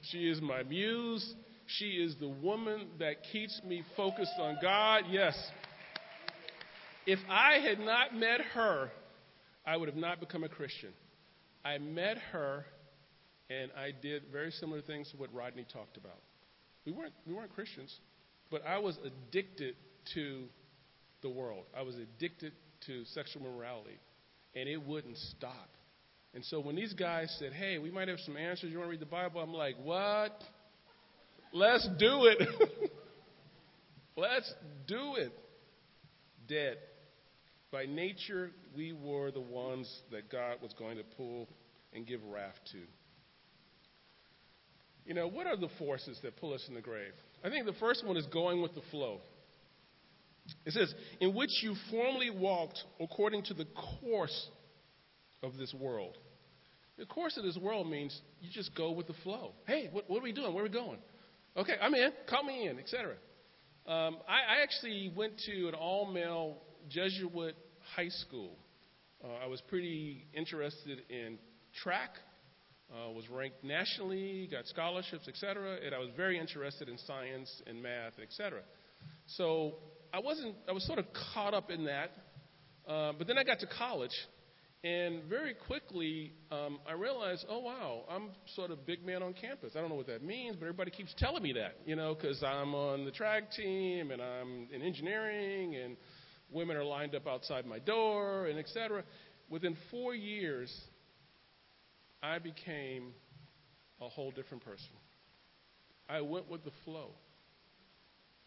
She 0.02 0.28
is 0.28 0.40
my 0.40 0.62
muse. 0.62 1.34
She 1.66 1.86
is 1.86 2.16
the 2.20 2.28
woman 2.28 2.88
that 2.98 3.16
keeps 3.32 3.60
me 3.66 3.82
focused 3.96 4.38
on 4.38 4.58
God. 4.62 5.04
Yes. 5.10 5.36
If 7.06 7.18
I 7.28 7.58
had 7.58 7.80
not 7.80 8.14
met 8.14 8.40
her, 8.54 8.90
I 9.66 9.76
would 9.76 9.88
have 9.88 9.96
not 9.98 10.20
become 10.20 10.44
a 10.44 10.48
Christian. 10.48 10.90
I 11.64 11.78
met 11.78 12.18
her 12.32 12.64
and 13.50 13.70
I 13.76 13.90
did 14.00 14.24
very 14.30 14.50
similar 14.50 14.82
things 14.82 15.10
to 15.10 15.16
what 15.16 15.32
Rodney 15.34 15.66
talked 15.72 15.96
about. 15.96 16.20
We 16.84 16.92
weren't, 16.92 17.12
we 17.26 17.34
weren't 17.34 17.54
Christians, 17.54 17.94
but 18.50 18.64
I 18.66 18.78
was 18.78 18.98
addicted 19.04 19.74
to 20.14 20.44
the 21.22 21.28
world. 21.28 21.64
I 21.76 21.82
was 21.82 21.96
addicted 21.96 22.52
to 22.86 23.04
sexual 23.06 23.42
morality, 23.42 23.98
and 24.54 24.68
it 24.68 24.84
wouldn't 24.84 25.16
stop. 25.18 25.68
And 26.34 26.44
so 26.44 26.60
when 26.60 26.76
these 26.76 26.92
guys 26.92 27.34
said, 27.38 27.52
hey, 27.52 27.78
we 27.78 27.90
might 27.90 28.08
have 28.08 28.20
some 28.20 28.36
answers, 28.36 28.70
you 28.70 28.78
want 28.78 28.88
to 28.88 28.90
read 28.90 29.00
the 29.00 29.06
Bible? 29.06 29.40
I'm 29.40 29.52
like, 29.52 29.76
what? 29.82 30.42
Let's 31.52 31.88
do 31.98 32.26
it. 32.26 32.48
Let's 34.16 34.52
do 34.86 35.14
it. 35.16 35.32
Dead. 36.48 36.76
By 37.70 37.86
nature, 37.86 38.50
we 38.76 38.92
were 38.92 39.30
the 39.30 39.40
ones 39.40 39.92
that 40.10 40.30
God 40.30 40.56
was 40.62 40.72
going 40.78 40.96
to 40.96 41.04
pull 41.16 41.48
and 41.92 42.06
give 42.06 42.20
wrath 42.24 42.58
to. 42.72 42.78
You 45.08 45.14
know, 45.14 45.26
what 45.26 45.46
are 45.46 45.56
the 45.56 45.70
forces 45.78 46.20
that 46.22 46.36
pull 46.36 46.52
us 46.52 46.62
in 46.68 46.74
the 46.74 46.82
grave? 46.82 47.14
I 47.42 47.48
think 47.48 47.64
the 47.64 47.72
first 47.80 48.06
one 48.06 48.18
is 48.18 48.26
going 48.26 48.60
with 48.60 48.74
the 48.74 48.82
flow. 48.90 49.20
It 50.66 50.74
says, 50.74 50.94
in 51.18 51.34
which 51.34 51.62
you 51.62 51.74
formerly 51.90 52.28
walked 52.28 52.78
according 53.00 53.44
to 53.44 53.54
the 53.54 53.64
course 54.00 54.48
of 55.42 55.56
this 55.56 55.72
world. 55.72 56.18
The 56.98 57.06
course 57.06 57.38
of 57.38 57.44
this 57.44 57.56
world 57.56 57.90
means 57.90 58.20
you 58.42 58.50
just 58.52 58.74
go 58.74 58.90
with 58.90 59.06
the 59.06 59.14
flow. 59.24 59.52
Hey, 59.66 59.88
what, 59.90 60.10
what 60.10 60.18
are 60.18 60.24
we 60.24 60.32
doing? 60.32 60.52
Where 60.52 60.62
are 60.62 60.68
we 60.68 60.74
going? 60.74 60.98
Okay, 61.56 61.74
I'm 61.80 61.94
in. 61.94 62.10
Call 62.28 62.44
me 62.44 62.68
in, 62.68 62.78
etc. 62.78 63.14
Um, 63.86 64.18
I, 64.28 64.58
I 64.58 64.62
actually 64.62 65.10
went 65.16 65.40
to 65.46 65.68
an 65.68 65.74
all-male 65.74 66.58
Jesuit 66.90 67.56
high 67.96 68.10
school. 68.10 68.58
Uh, 69.24 69.42
I 69.42 69.46
was 69.46 69.62
pretty 69.62 70.26
interested 70.34 70.98
in 71.08 71.38
track. 71.82 72.10
Uh, 72.90 73.10
was 73.10 73.28
ranked 73.28 73.62
nationally, 73.62 74.48
got 74.50 74.66
scholarships, 74.66 75.28
etc. 75.28 75.76
And 75.84 75.94
I 75.94 75.98
was 75.98 76.08
very 76.16 76.38
interested 76.38 76.88
in 76.88 76.96
science 77.06 77.62
and 77.66 77.82
math, 77.82 78.14
etc. 78.18 78.60
So 79.26 79.74
I 80.12 80.20
wasn't. 80.20 80.54
I 80.66 80.72
was 80.72 80.86
sort 80.86 80.98
of 80.98 81.04
caught 81.34 81.52
up 81.52 81.70
in 81.70 81.84
that. 81.84 82.12
Uh, 82.88 83.12
but 83.18 83.26
then 83.26 83.36
I 83.36 83.44
got 83.44 83.58
to 83.58 83.66
college, 83.66 84.16
and 84.82 85.24
very 85.24 85.52
quickly, 85.66 86.32
um, 86.50 86.78
I 86.88 86.92
realized, 86.92 87.44
oh 87.50 87.58
wow, 87.58 88.04
I'm 88.08 88.30
sort 88.56 88.70
of 88.70 88.86
big 88.86 89.04
man 89.04 89.22
on 89.22 89.34
campus. 89.34 89.72
I 89.76 89.80
don't 89.80 89.90
know 89.90 89.96
what 89.96 90.06
that 90.06 90.24
means, 90.24 90.56
but 90.56 90.62
everybody 90.62 90.90
keeps 90.90 91.14
telling 91.18 91.42
me 91.42 91.52
that, 91.52 91.76
you 91.84 91.96
know, 91.96 92.14
because 92.14 92.42
I'm 92.42 92.74
on 92.74 93.04
the 93.04 93.10
track 93.10 93.52
team 93.52 94.10
and 94.10 94.22
I'm 94.22 94.68
in 94.72 94.80
engineering, 94.80 95.76
and 95.76 95.96
women 96.50 96.78
are 96.78 96.84
lined 96.84 97.14
up 97.14 97.26
outside 97.26 97.66
my 97.66 97.78
door, 97.78 98.46
and 98.46 98.58
et 98.58 98.68
cetera. 98.68 99.04
Within 99.50 99.76
four 99.90 100.14
years, 100.14 100.74
I 102.22 102.38
became 102.38 103.12
a 104.00 104.08
whole 104.08 104.30
different 104.30 104.64
person. 104.64 104.90
I 106.08 106.20
went 106.20 106.50
with 106.50 106.64
the 106.64 106.70
flow. 106.84 107.10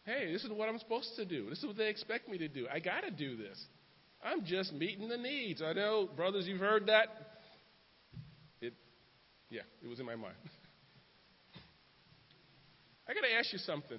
Hey, 0.04 0.32
this 0.32 0.42
is 0.42 0.50
what 0.50 0.68
I'm 0.68 0.78
supposed 0.78 1.10
to 1.16 1.24
do. 1.24 1.48
This 1.48 1.58
is 1.58 1.66
what 1.66 1.76
they 1.76 1.88
expect 1.88 2.28
me 2.28 2.38
to 2.38 2.48
do. 2.48 2.66
I 2.72 2.80
got 2.80 3.02
to 3.02 3.10
do 3.10 3.36
this. 3.36 3.62
I'm 4.22 4.44
just 4.44 4.72
meeting 4.72 5.08
the 5.08 5.16
needs. 5.16 5.62
I 5.62 5.72
know, 5.72 6.08
brothers, 6.16 6.46
you've 6.46 6.60
heard 6.60 6.86
that. 6.86 7.08
It, 8.60 8.74
yeah, 9.48 9.62
it 9.82 9.88
was 9.88 10.00
in 10.00 10.06
my 10.06 10.16
mind. 10.16 10.34
I 13.08 13.14
got 13.14 13.20
to 13.20 13.34
ask 13.38 13.52
you 13.52 13.58
something. 13.58 13.98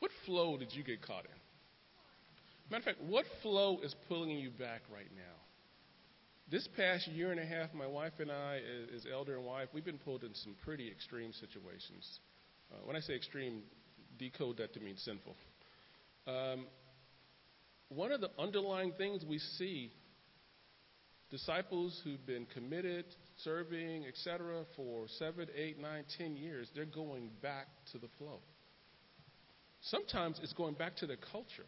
What 0.00 0.10
flow 0.26 0.58
did 0.58 0.72
you 0.72 0.84
get 0.84 1.00
caught 1.00 1.24
in? 1.24 1.30
Matter 2.70 2.90
of 2.90 2.96
fact, 2.96 3.08
what 3.08 3.24
flow 3.42 3.78
is 3.82 3.94
pulling 4.08 4.30
you 4.30 4.50
back 4.50 4.82
right 4.92 5.10
now? 5.14 5.22
This 6.50 6.68
past 6.76 7.08
year 7.08 7.30
and 7.30 7.40
a 7.40 7.44
half, 7.44 7.72
my 7.72 7.86
wife 7.86 8.12
and 8.18 8.30
I, 8.30 8.60
as 8.94 9.06
elder 9.10 9.36
and 9.36 9.46
wife, 9.46 9.68
we've 9.72 9.84
been 9.84 9.98
pulled 9.98 10.24
in 10.24 10.34
some 10.34 10.54
pretty 10.62 10.90
extreme 10.90 11.32
situations. 11.32 12.20
Uh, 12.70 12.76
when 12.84 12.96
I 12.96 13.00
say 13.00 13.14
extreme, 13.14 13.62
decode 14.18 14.58
that 14.58 14.74
to 14.74 14.80
mean 14.80 14.96
sinful. 14.98 15.34
Um, 16.26 16.66
one 17.88 18.12
of 18.12 18.20
the 18.20 18.30
underlying 18.38 18.92
things 18.98 19.24
we 19.24 19.38
see 19.38 19.90
disciples 21.30 21.98
who've 22.04 22.24
been 22.26 22.46
committed, 22.52 23.06
serving, 23.42 24.04
etc., 24.06 24.64
for 24.76 25.06
seven, 25.18 25.48
eight, 25.56 25.80
nine, 25.80 26.04
ten 26.18 26.36
years, 26.36 26.68
they're 26.74 26.84
going 26.84 27.30
back 27.42 27.68
to 27.92 27.98
the 27.98 28.08
flow. 28.18 28.40
Sometimes 29.80 30.38
it's 30.42 30.52
going 30.52 30.74
back 30.74 30.96
to 30.96 31.06
their 31.06 31.18
culture. 31.32 31.66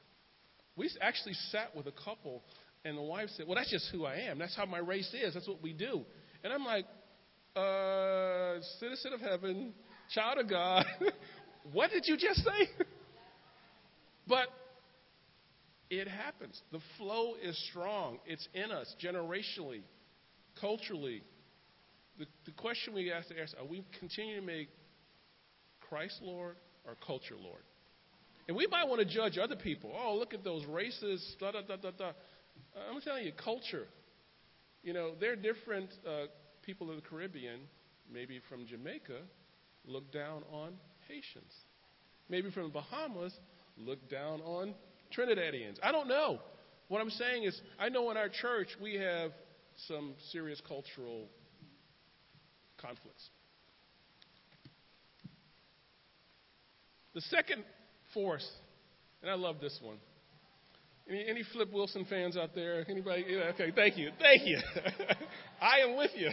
We 0.77 0.91
actually 1.01 1.35
sat 1.51 1.75
with 1.75 1.87
a 1.87 1.93
couple, 1.93 2.43
and 2.87 2.97
the 2.97 3.03
wife 3.03 3.29
said, 3.37 3.47
Well, 3.47 3.57
that's 3.57 3.71
just 3.71 3.91
who 3.91 4.05
I 4.05 4.17
am. 4.31 4.39
That's 4.39 4.57
how 4.57 4.65
my 4.65 4.79
race 4.79 5.13
is. 5.13 5.35
That's 5.35 5.49
what 5.49 5.61
we 5.63 5.73
do. 5.73 6.03
And 6.45 6.53
I'm 6.53 6.65
like, 6.65 6.87
uh, 7.57 8.61
citizen 8.79 9.13
of 9.13 9.21
heaven, 9.21 9.73
child 10.15 10.39
of 10.39 10.49
God. 10.49 10.85
what 11.73 11.91
did 11.91 12.05
you 12.07 12.17
just 12.17 12.45
say? 12.45 12.69
but 14.29 14.49
it 15.91 16.07
happens. 16.07 16.61
The 16.71 16.81
flow 16.97 17.35
is 17.43 17.61
strong, 17.71 18.19
it's 18.27 18.47
in 18.55 18.71
us 18.71 18.95
generationally, 19.03 19.83
culturally. 20.61 21.23
The, 22.19 22.27
the 22.45 22.53
question 22.53 22.95
we 22.95 23.09
have 23.09 23.27
to 23.27 23.41
ask 23.41 23.55
are 23.59 23.67
we 23.67 23.85
continuing 23.99 24.41
to 24.41 24.47
make 24.47 24.69
Christ 25.89 26.21
Lord 26.23 26.57
or 26.87 26.95
culture 27.05 27.37
Lord? 27.41 27.63
And 28.49 28.57
we 28.57 28.69
might 28.69 28.87
want 28.87 29.01
to 29.01 29.07
judge 29.07 29.39
other 29.39 29.57
people. 29.57 29.93
Oh, 29.93 30.17
look 30.17 30.33
at 30.33 30.45
those 30.45 30.65
races, 30.67 31.37
da 31.41 31.51
da 31.51 31.63
da 31.63 31.77
da 31.77 31.91
da. 31.91 32.13
I'm 32.91 33.01
telling 33.01 33.25
you, 33.25 33.33
culture. 33.33 33.87
You 34.83 34.93
know, 34.93 35.13
they're 35.19 35.37
different 35.37 35.91
uh, 36.07 36.27
people 36.63 36.91
of 36.91 36.97
the 36.97 37.03
Caribbean, 37.03 37.61
maybe 38.13 38.41
from 38.49 38.67
Jamaica, 38.67 39.21
look 39.87 40.13
down 40.13 40.43
on 40.53 40.75
Haitians. 41.09 41.53
Maybe 42.29 42.51
from 42.51 42.65
the 42.65 42.69
Bahamas, 42.71 43.33
look 43.79 44.09
down 44.11 44.41
on 44.43 44.75
Trinidadians. 45.17 45.77
I 45.83 45.93
don't 45.93 46.09
know. 46.09 46.41
What 46.89 47.01
I'm 47.01 47.11
saying 47.11 47.45
is, 47.45 47.61
I 47.79 47.89
know 47.89 48.11
in 48.11 48.17
our 48.17 48.29
church 48.29 48.69
we 48.81 48.95
have 48.95 49.33
some 49.89 50.15
serious 50.31 50.61
cultural 50.67 51.27
conflicts. 52.81 53.29
The 57.15 57.21
second 57.23 57.65
force, 58.13 58.47
and 59.23 59.31
I 59.31 59.35
love 59.35 59.57
this 59.61 59.79
one. 59.83 59.97
Any, 61.09 61.29
any 61.29 61.43
Flip 61.53 61.73
Wilson 61.73 62.05
fans 62.09 62.37
out 62.37 62.55
there? 62.55 62.85
Anybody? 62.89 63.25
Yeah, 63.29 63.51
okay, 63.55 63.73
thank 63.75 63.97
you. 63.97 64.11
Thank 64.19 64.47
you. 64.47 64.59
I 65.61 65.81
am 65.81 65.97
with 65.97 66.11
you. 66.15 66.31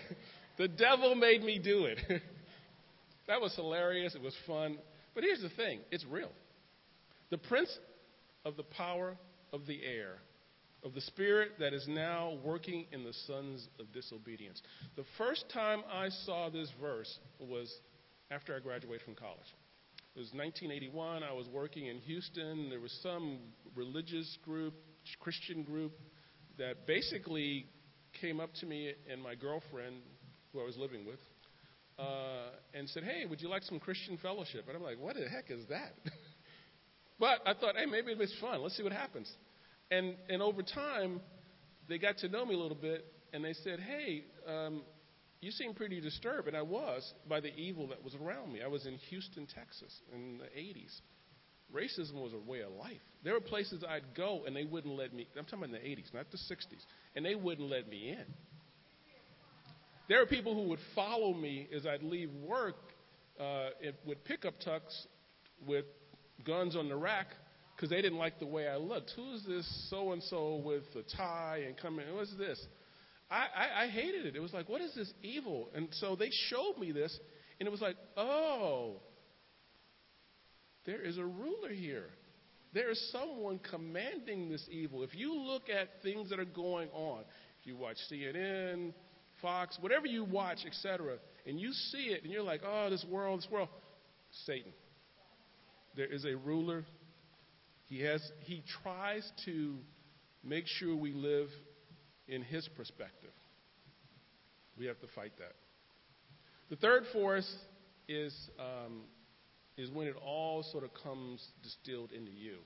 The 0.58 0.68
devil 0.68 1.16
made 1.16 1.44
me 1.44 1.60
do 1.60 1.86
it. 1.86 2.00
that 3.28 3.40
was 3.40 3.56
hilarious. 3.56 4.16
It 4.16 4.22
was 4.22 4.36
fun. 4.48 4.78
But 5.14 5.24
here's 5.24 5.42
the 5.42 5.50
thing 5.50 5.82
it's 5.92 6.06
real. 6.06 6.32
The 7.30 7.38
prince 7.38 7.76
of 8.46 8.58
the 8.58 8.64
power 8.64 9.16
of 9.52 9.66
the 9.68 9.84
air, 9.84 10.18
of 10.84 10.94
the 10.94 11.02
spirit 11.02 11.52
that 11.60 11.74
is 11.74 11.86
now 11.88 12.38
working 12.44 12.86
in 12.92 13.04
the 13.04 13.14
sons 13.28 13.68
of 13.80 13.92
disobedience. 13.94 14.62
The 14.96 15.06
first 15.18 15.46
time 15.54 15.84
I 15.92 16.10
saw 16.26 16.50
this 16.50 16.70
verse 16.82 17.20
was 17.40 17.74
after 18.32 18.56
I 18.56 18.60
graduated 18.60 19.06
from 19.06 19.16
college. 19.16 19.40
It 20.16 20.20
was 20.20 20.32
1981. 20.34 21.24
I 21.24 21.32
was 21.34 21.48
working 21.50 21.88
in 21.88 21.98
Houston. 22.00 22.70
There 22.70 22.80
was 22.80 22.98
some 23.02 23.40
religious 23.76 24.38
group, 24.46 24.74
Christian 25.20 25.64
group, 25.64 25.94
that 26.58 26.86
basically 26.86 27.66
came 28.22 28.40
up 28.40 28.54
to 28.62 28.66
me 28.66 28.94
and 29.12 29.22
my 29.22 29.34
girlfriend, 29.34 29.96
who 30.52 30.62
I 30.62 30.66
was 30.66 30.78
living 30.78 31.06
with, 31.06 31.20
uh, 31.98 32.52
and 32.76 32.88
said, 32.90 33.04
Hey, 33.04 33.26
would 33.26 33.42
you 33.42 33.50
like 33.50 33.64
some 33.64 33.80
Christian 33.80 34.18
fellowship? 34.22 34.66
And 34.68 34.78
I'm 34.78 34.84
like, 34.84 35.00
What 35.00 35.16
the 35.16 35.28
heck 35.28 35.50
is 35.50 35.66
that? 35.70 35.94
But 37.20 37.40
I 37.46 37.54
thought, 37.54 37.76
hey, 37.78 37.86
maybe 37.86 38.12
it's 38.12 38.36
fun. 38.42 38.62
Let's 38.62 38.76
see 38.76 38.84
what 38.84 38.92
happens. 38.92 39.32
And, 39.92 40.16
and 40.30 40.42
over 40.42 40.62
time, 40.62 41.22
they 41.88 41.98
got 41.98 42.18
to 42.18 42.28
know 42.28 42.46
me 42.46 42.56
a 42.56 42.58
little 42.58 42.76
bit, 42.76 43.06
and 43.32 43.46
they 43.46 43.54
said, 43.64 43.80
hey, 43.80 44.24
um, 44.48 44.84
you 45.44 45.52
seem 45.52 45.74
pretty 45.74 46.00
disturbed. 46.00 46.48
And 46.48 46.58
I 46.58 46.62
was 46.62 47.14
by 47.28 47.40
the 47.40 47.54
evil 47.56 47.88
that 47.88 48.04
was 48.04 48.16
around 48.16 48.54
me. 48.54 48.62
I 48.64 48.68
was 48.68 48.86
in 48.86 48.96
Houston, 49.10 49.46
Texas 49.46 49.94
in 50.14 50.40
the 50.40 50.46
80s. 50.60 51.02
Racism 51.74 52.22
was 52.22 52.34
a 52.34 52.50
way 52.50 52.62
of 52.62 52.72
life. 52.72 53.02
There 53.24 53.34
were 53.34 53.42
places 53.42 53.84
I'd 53.88 54.16
go, 54.16 54.44
and 54.46 54.56
they 54.56 54.64
wouldn't 54.64 54.94
let 54.96 55.14
me. 55.14 55.28
I'm 55.38 55.46
talking 55.46 55.60
about 55.60 55.76
in 55.76 55.82
the 55.84 55.90
80s, 55.90 56.14
not 56.14 56.30
the 56.32 56.38
60s. 56.38 56.84
And 57.16 57.26
they 57.26 57.36
wouldn't 57.36 57.70
let 57.70 57.90
me 57.90 58.10
in. 58.10 58.26
There 60.08 60.20
were 60.20 60.26
people 60.26 60.54
who 60.54 60.70
would 60.70 60.80
follow 60.94 61.34
me 61.34 61.68
as 61.76 61.86
I'd 61.86 62.04
leave 62.04 62.30
work 62.46 62.76
uh, 63.40 63.70
with 64.06 64.24
pickup 64.26 64.60
trucks 64.60 65.08
with 65.66 65.86
guns 66.46 66.76
on 66.76 66.90
the 66.90 66.96
rack 66.96 67.28
because 67.76 67.90
they 67.90 68.02
didn't 68.02 68.18
like 68.18 68.40
the 68.40 68.46
way 68.46 68.68
I 68.68 68.78
looked. 68.78 69.12
Who's 69.16 69.44
this 69.48 69.90
so 69.90 70.12
and 70.12 70.22
so 70.24 70.62
with 70.64 70.84
a 70.96 71.18
tie 71.18 71.64
and 71.66 71.78
coming? 71.78 72.06
What's 72.14 72.36
this? 72.38 72.64
I, 73.34 73.86
I, 73.86 73.88
hated 73.88 74.26
it. 74.28 74.36
It 74.36 74.42
was 74.42 74.54
like, 74.54 74.70
what 74.70 74.82
is 74.82 74.94
this 74.96 75.12
evil? 75.24 75.70
And 75.74 75.88
so 75.94 76.16
they 76.16 76.30
showed 76.50 76.78
me 76.80 76.92
this, 76.92 77.18
and 77.60 77.66
it 77.66 77.72
was 77.72 77.82
like, 77.82 77.96
oh, 78.16 78.98
there 80.86 81.02
is 81.02 81.18
a 81.18 81.26
ruler 81.26 81.70
here. 81.74 82.10
There 82.74 82.92
is 82.92 83.12
someone 83.12 83.60
commanding 83.60 84.50
this 84.50 84.66
evil. 84.70 85.04
If 85.04 85.16
you 85.16 85.36
look 85.36 85.64
at 85.70 86.02
things 86.02 86.30
that 86.30 86.40
are 86.40 86.46
going 86.46 86.90
on, 86.90 87.22
if 87.62 87.68
you 87.68 87.76
watch 87.76 87.98
CNN, 88.12 88.94
Fox, 89.42 89.78
whatever 89.82 90.06
you 90.06 90.24
watch, 90.24 90.60
etc., 90.66 91.18
and 91.46 91.60
you 91.60 91.72
see 91.72 92.06
it, 92.10 92.24
and 92.24 92.32
you're 92.32 92.44
like, 92.44 92.62
oh, 92.66 92.90
this 92.90 93.06
world, 93.10 93.40
this 93.40 93.48
world, 93.52 93.70
Satan. 94.46 94.72
There 95.96 96.12
is 96.12 96.26
a 96.26 96.36
ruler. 96.36 96.86
He 97.86 98.02
has 98.02 98.22
he 98.40 98.64
tries 98.82 99.30
to 99.46 99.78
make 100.44 100.66
sure 100.66 100.96
we 100.96 101.14
live 101.14 101.50
in 102.28 102.42
his 102.42 102.68
perspective. 102.76 103.32
We 104.78 104.86
have 104.86 105.00
to 105.02 105.08
fight 105.16 105.34
that. 105.38 105.54
The 106.70 106.76
third 106.78 107.04
force 107.14 107.52
is 108.08 108.34
um, 108.60 109.04
is 109.78 109.92
when 109.92 110.08
it 110.08 110.16
all 110.24 110.64
sort 110.72 110.84
of 110.84 110.92
comes 111.04 111.46
distilled 111.64 112.12
into 112.12 112.32
you. 112.32 112.58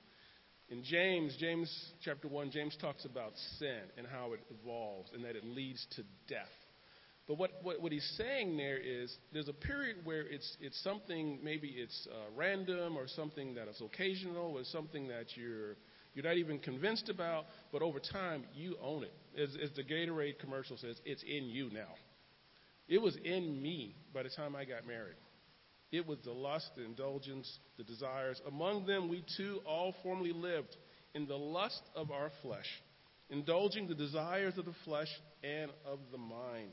In 0.70 0.84
James, 0.84 1.34
James 1.40 1.72
chapter 2.04 2.28
1, 2.28 2.50
James 2.50 2.76
talks 2.80 3.06
about 3.06 3.32
sin 3.58 3.80
and 3.96 4.06
how 4.06 4.34
it 4.34 4.40
evolves 4.50 5.10
and 5.14 5.24
that 5.24 5.34
it 5.34 5.44
leads 5.44 5.86
to 5.96 6.02
death. 6.28 6.46
But 7.26 7.38
what, 7.38 7.52
what, 7.62 7.80
what, 7.80 7.92
he's 7.92 8.10
saying 8.16 8.56
there 8.56 8.78
is 8.78 9.14
there's 9.32 9.48
a 9.48 9.54
period 9.54 9.96
where 10.04 10.22
it's, 10.22 10.56
it's 10.60 10.82
something, 10.82 11.38
maybe 11.42 11.68
it's 11.68 12.08
uh, 12.10 12.30
random 12.36 12.96
or 12.96 13.06
something 13.06 13.54
that 13.54 13.68
is 13.68 13.80
occasional 13.82 14.56
or 14.56 14.64
something 14.64 15.08
that 15.08 15.26
you're, 15.34 15.76
you're 16.18 16.26
not 16.26 16.36
even 16.36 16.58
convinced 16.58 17.08
about, 17.08 17.44
but 17.70 17.80
over 17.80 18.00
time, 18.00 18.42
you 18.52 18.74
own 18.82 19.04
it. 19.04 19.12
As, 19.40 19.56
as 19.62 19.70
the 19.76 19.84
Gatorade 19.84 20.40
commercial 20.40 20.76
says, 20.76 21.00
it's 21.04 21.22
in 21.22 21.44
you 21.44 21.70
now. 21.72 21.94
It 22.88 23.00
was 23.00 23.16
in 23.24 23.62
me 23.62 23.94
by 24.12 24.24
the 24.24 24.28
time 24.28 24.56
I 24.56 24.64
got 24.64 24.84
married. 24.84 25.14
It 25.92 26.08
was 26.08 26.18
the 26.24 26.32
lust, 26.32 26.70
the 26.76 26.84
indulgence, 26.84 27.60
the 27.76 27.84
desires. 27.84 28.42
Among 28.48 28.84
them, 28.84 29.08
we 29.08 29.24
too 29.36 29.60
all 29.64 29.94
formerly 30.02 30.32
lived 30.32 30.76
in 31.14 31.28
the 31.28 31.36
lust 31.36 31.82
of 31.94 32.10
our 32.10 32.32
flesh, 32.42 32.66
indulging 33.30 33.86
the 33.86 33.94
desires 33.94 34.58
of 34.58 34.64
the 34.64 34.74
flesh 34.84 35.08
and 35.44 35.70
of 35.86 36.00
the 36.10 36.18
mind. 36.18 36.72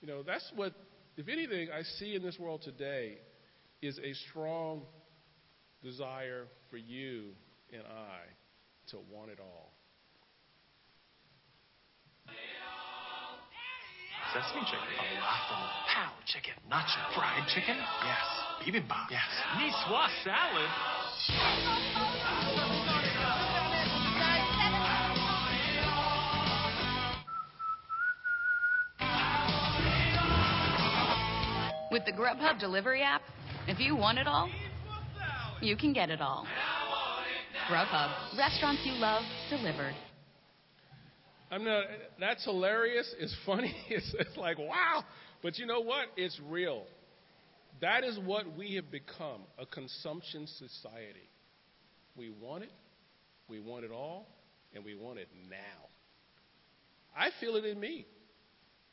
You 0.00 0.08
know, 0.08 0.22
that's 0.22 0.50
what, 0.56 0.72
if 1.18 1.28
anything, 1.28 1.68
I 1.70 1.82
see 1.82 2.14
in 2.14 2.22
this 2.22 2.38
world 2.38 2.62
today 2.62 3.18
is 3.82 3.98
a 3.98 4.14
strong 4.30 4.84
desire 5.82 6.46
for 6.70 6.76
you 6.76 7.30
and 7.72 7.82
I 7.82 8.20
to 8.90 8.98
want 9.10 9.30
it 9.30 9.38
all. 9.40 9.72
Sesame 14.32 14.64
chicken. 14.64 14.78
Falafel. 14.96 15.68
Pow 15.92 16.12
chicken. 16.24 16.54
Nacho. 16.70 17.14
Fried 17.14 17.46
chicken? 17.48 17.76
Yes. 17.76 18.26
Bibimbap? 18.64 19.10
Yes. 19.10 19.28
Niçoise 19.58 20.24
salad. 20.24 20.70
With 31.90 32.06
the 32.06 32.12
Grubhub 32.12 32.58
delivery 32.58 33.02
app, 33.02 33.20
if 33.68 33.78
you 33.78 33.94
want 33.94 34.18
it 34.18 34.26
all, 34.26 34.48
you 35.62 35.76
can 35.76 35.92
get 35.92 36.10
it 36.10 36.20
all. 36.20 36.46
Grubhub, 37.70 38.36
restaurants 38.36 38.82
you 38.84 38.92
love, 38.92 39.22
delivered. 39.48 39.94
I'm 41.50 41.64
not, 41.64 41.84
that's 42.18 42.44
hilarious. 42.44 43.14
It's 43.18 43.36
funny. 43.46 43.74
It's, 43.88 44.14
it's 44.18 44.36
like, 44.36 44.58
wow. 44.58 45.04
But 45.42 45.58
you 45.58 45.66
know 45.66 45.80
what? 45.80 46.06
It's 46.16 46.40
real. 46.48 46.84
That 47.80 48.04
is 48.04 48.18
what 48.24 48.56
we 48.56 48.74
have 48.76 48.90
become 48.90 49.42
a 49.58 49.66
consumption 49.66 50.46
society. 50.46 51.28
We 52.16 52.30
want 52.30 52.64
it, 52.64 52.72
we 53.48 53.60
want 53.60 53.84
it 53.84 53.90
all, 53.90 54.26
and 54.74 54.84
we 54.84 54.94
want 54.94 55.18
it 55.18 55.28
now. 55.48 55.56
I 57.16 57.30
feel 57.40 57.56
it 57.56 57.64
in 57.64 57.78
me. 57.78 58.06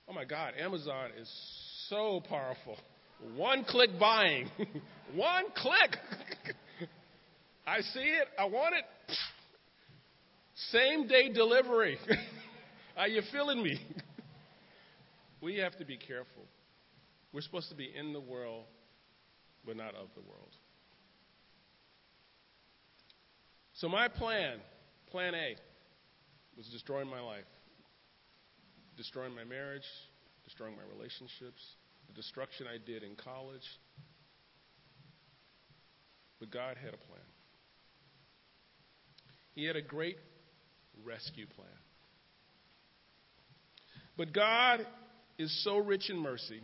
Oh 0.07 0.13
my 0.13 0.25
God, 0.25 0.53
Amazon 0.59 1.11
is 1.19 1.29
so 1.89 2.21
powerful. 2.27 2.77
One 3.35 3.63
click 3.63 3.91
buying. 3.99 4.49
One 5.15 5.45
click. 5.55 5.97
I 7.69 7.81
see 7.81 7.99
it, 7.99 8.27
I 8.37 8.45
want 8.45 8.73
it. 8.73 9.15
Same 10.71 11.07
day 11.07 11.31
delivery. 11.31 11.99
Are 12.97 13.07
you 13.07 13.21
feeling 13.31 13.61
me? 13.61 13.79
we 15.41 15.57
have 15.57 15.77
to 15.77 15.85
be 15.85 15.95
careful. 15.95 16.43
We're 17.31 17.41
supposed 17.41 17.69
to 17.69 17.75
be 17.75 17.91
in 17.95 18.11
the 18.11 18.19
world, 18.19 18.63
but 19.67 19.77
not 19.77 19.93
of 19.93 20.07
the 20.15 20.21
world. 20.21 20.49
So, 23.73 23.87
my 23.87 24.07
plan, 24.07 24.57
plan 25.11 25.35
A, 25.35 25.55
was 26.57 26.65
destroying 26.69 27.07
my 27.07 27.21
life, 27.21 27.45
destroying 28.97 29.35
my 29.35 29.43
marriage, 29.43 29.85
destroying 30.43 30.73
my 30.75 30.97
relationships, 30.97 31.61
the 32.07 32.13
destruction 32.13 32.65
I 32.65 32.79
did 32.83 33.03
in 33.03 33.15
college. 33.15 33.65
But 36.39 36.49
God 36.49 36.75
had 36.75 36.95
a 36.95 36.97
plan. 36.97 37.21
He 39.55 39.65
had 39.65 39.75
a 39.75 39.81
great 39.81 40.17
rescue 41.03 41.45
plan. 41.55 41.67
But 44.17 44.33
God 44.33 44.85
is 45.37 45.63
so 45.63 45.77
rich 45.77 46.09
in 46.09 46.17
mercy, 46.17 46.61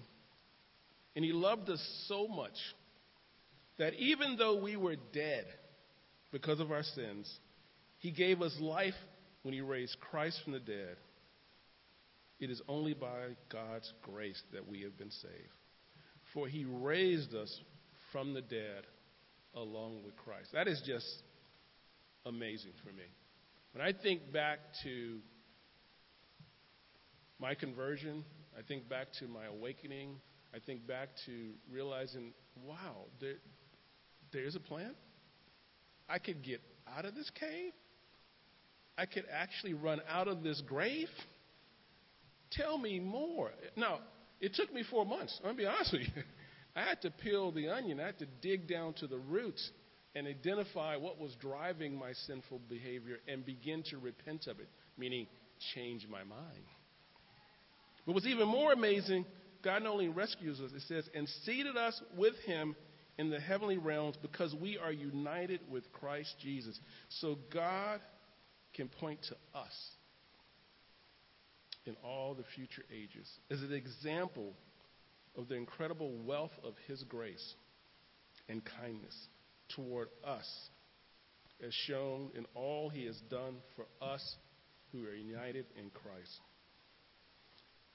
and 1.15 1.23
He 1.23 1.31
loved 1.31 1.69
us 1.69 1.81
so 2.07 2.27
much 2.27 2.57
that 3.77 3.93
even 3.95 4.35
though 4.37 4.61
we 4.61 4.75
were 4.75 4.95
dead 5.13 5.45
because 6.31 6.59
of 6.59 6.71
our 6.71 6.83
sins, 6.83 7.31
He 7.99 8.11
gave 8.11 8.41
us 8.41 8.53
life 8.59 8.93
when 9.43 9.53
He 9.53 9.61
raised 9.61 9.97
Christ 9.99 10.39
from 10.43 10.53
the 10.53 10.59
dead. 10.59 10.97
It 12.39 12.49
is 12.49 12.61
only 12.67 12.93
by 12.93 13.35
God's 13.49 13.91
grace 14.01 14.41
that 14.51 14.67
we 14.67 14.81
have 14.81 14.97
been 14.97 15.11
saved. 15.11 15.33
For 16.33 16.47
He 16.47 16.65
raised 16.65 17.33
us 17.33 17.57
from 18.11 18.33
the 18.33 18.41
dead 18.41 18.83
along 19.53 20.03
with 20.03 20.17
Christ. 20.17 20.49
That 20.53 20.67
is 20.67 20.81
just 20.85 21.07
amazing 22.25 22.71
for 22.83 22.91
me. 22.91 23.03
When 23.73 23.85
I 23.85 23.93
think 23.93 24.31
back 24.31 24.59
to 24.83 25.19
my 27.39 27.55
conversion, 27.55 28.23
I 28.57 28.61
think 28.61 28.89
back 28.89 29.07
to 29.19 29.27
my 29.27 29.45
awakening, 29.45 30.15
I 30.53 30.59
think 30.65 30.87
back 30.87 31.09
to 31.25 31.51
realizing, 31.71 32.33
wow, 32.63 33.05
there, 33.19 33.35
there's 34.31 34.55
a 34.55 34.59
plan. 34.59 34.95
I 36.07 36.19
could 36.19 36.43
get 36.43 36.61
out 36.97 37.05
of 37.05 37.15
this 37.15 37.29
cave. 37.39 37.73
I 38.97 39.05
could 39.05 39.25
actually 39.31 39.73
run 39.73 40.01
out 40.09 40.27
of 40.27 40.43
this 40.43 40.61
grave. 40.65 41.09
Tell 42.51 42.77
me 42.77 42.99
more. 42.99 43.51
Now, 43.75 43.99
it 44.39 44.53
took 44.53 44.73
me 44.73 44.83
four 44.89 45.05
months. 45.05 45.37
I'm 45.39 45.55
going 45.55 45.57
to 45.57 45.61
be 45.63 45.67
honest 45.67 45.91
with 45.91 46.01
you. 46.01 46.23
I 46.75 46.83
had 46.83 47.01
to 47.01 47.11
peel 47.11 47.51
the 47.51 47.69
onion. 47.69 47.99
I 47.99 48.05
had 48.07 48.19
to 48.19 48.27
dig 48.41 48.67
down 48.67 48.93
to 48.95 49.07
the 49.07 49.17
roots 49.17 49.69
and 50.15 50.27
identify 50.27 50.95
what 50.95 51.19
was 51.19 51.35
driving 51.41 51.97
my 51.97 52.13
sinful 52.13 52.61
behavior 52.69 53.17
and 53.27 53.45
begin 53.45 53.83
to 53.83 53.97
repent 53.97 54.47
of 54.47 54.59
it, 54.59 54.69
meaning 54.97 55.27
change 55.73 56.07
my 56.09 56.23
mind. 56.23 56.63
But 58.05 58.13
what's 58.13 58.25
even 58.25 58.47
more 58.47 58.71
amazing, 58.71 59.25
God 59.61 59.83
not 59.83 59.91
only 59.91 60.07
rescues 60.07 60.61
us, 60.61 60.71
it 60.73 60.83
says, 60.87 61.09
and 61.13 61.27
seated 61.43 61.75
us 61.75 62.01
with 62.17 62.35
him 62.45 62.75
in 63.17 63.29
the 63.29 63.39
heavenly 63.39 63.77
realms 63.77 64.15
because 64.21 64.55
we 64.61 64.77
are 64.77 64.91
united 64.91 65.59
with 65.69 65.91
Christ 65.91 66.33
Jesus. 66.41 66.79
So 67.09 67.37
God 67.53 67.99
can 68.73 68.87
point 68.87 69.19
to 69.29 69.35
us 69.57 69.73
in 71.85 71.95
all 72.03 72.33
the 72.33 72.43
future 72.55 72.83
ages 72.93 73.29
as 73.51 73.61
an 73.61 73.73
example 73.73 74.53
of 75.37 75.49
the 75.49 75.55
incredible 75.55 76.11
wealth 76.25 76.51
of 76.63 76.73
his 76.87 77.03
grace 77.03 77.53
and 78.47 78.61
kindness 78.79 79.15
toward 79.75 80.09
us, 80.23 80.47
as 81.65 81.73
shown 81.87 82.31
in 82.35 82.45
all 82.53 82.89
he 82.89 83.05
has 83.05 83.17
done 83.29 83.57
for 83.75 83.85
us 84.05 84.35
who 84.91 85.05
are 85.05 85.13
united 85.13 85.65
in 85.77 85.89
Christ. 85.89 86.39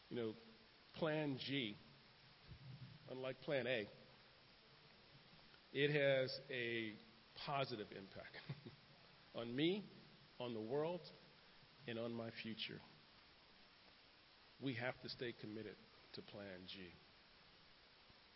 You 0.09 0.17
know, 0.17 0.33
Plan 0.97 1.39
G, 1.47 1.77
unlike 3.11 3.41
Plan 3.43 3.67
A, 3.67 3.89
it 5.73 5.91
has 5.91 6.33
a 6.51 6.93
positive 7.47 7.87
impact 7.93 8.37
on 9.35 9.55
me, 9.55 9.85
on 10.41 10.53
the 10.53 10.61
world, 10.61 11.01
and 11.87 11.99
on 11.99 12.13
my 12.13 12.31
future. 12.43 12.81
We 14.61 14.75
have 14.75 15.01
to 15.03 15.09
stay 15.09 15.35
committed 15.41 15.77
to 16.15 16.23
Plan 16.23 16.67
G. 16.67 16.81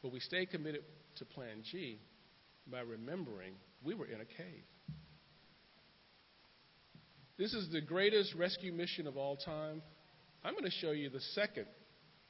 But 0.03 0.13
we 0.13 0.21
stay 0.21 0.47
committed 0.47 0.85
to 1.17 1.25
Plan 1.25 1.63
G 1.71 1.99
by 2.71 2.81
remembering 2.81 3.55
we 3.83 3.95
were 3.95 4.07
in 4.07 4.21
a 4.21 4.25
cave. 4.25 4.65
This 7.37 7.53
is 7.53 7.71
the 7.73 7.81
greatest 7.81 8.35
rescue 8.35 8.73
mission 8.73 9.07
of 9.07 9.17
all 9.17 9.37
time. 9.37 9.83
I'm 10.45 10.55
going 10.55 10.65
to 10.65 10.71
show 10.71 10.93
you 10.93 11.11
the 11.11 11.21
second 11.35 11.67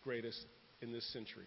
greatest 0.03 0.47
in 0.81 0.93
this 0.93 1.07
century. 1.13 1.47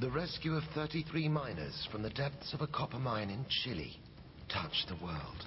The 0.00 0.10
rescue 0.10 0.54
of 0.54 0.64
33 0.74 1.28
miners 1.28 1.86
from 1.92 2.02
the 2.02 2.10
depths 2.10 2.52
of 2.52 2.60
a 2.60 2.66
copper 2.66 2.98
mine 2.98 3.30
in 3.30 3.44
Chile 3.48 3.96
touched 4.48 4.88
the 4.88 5.04
world. 5.04 5.46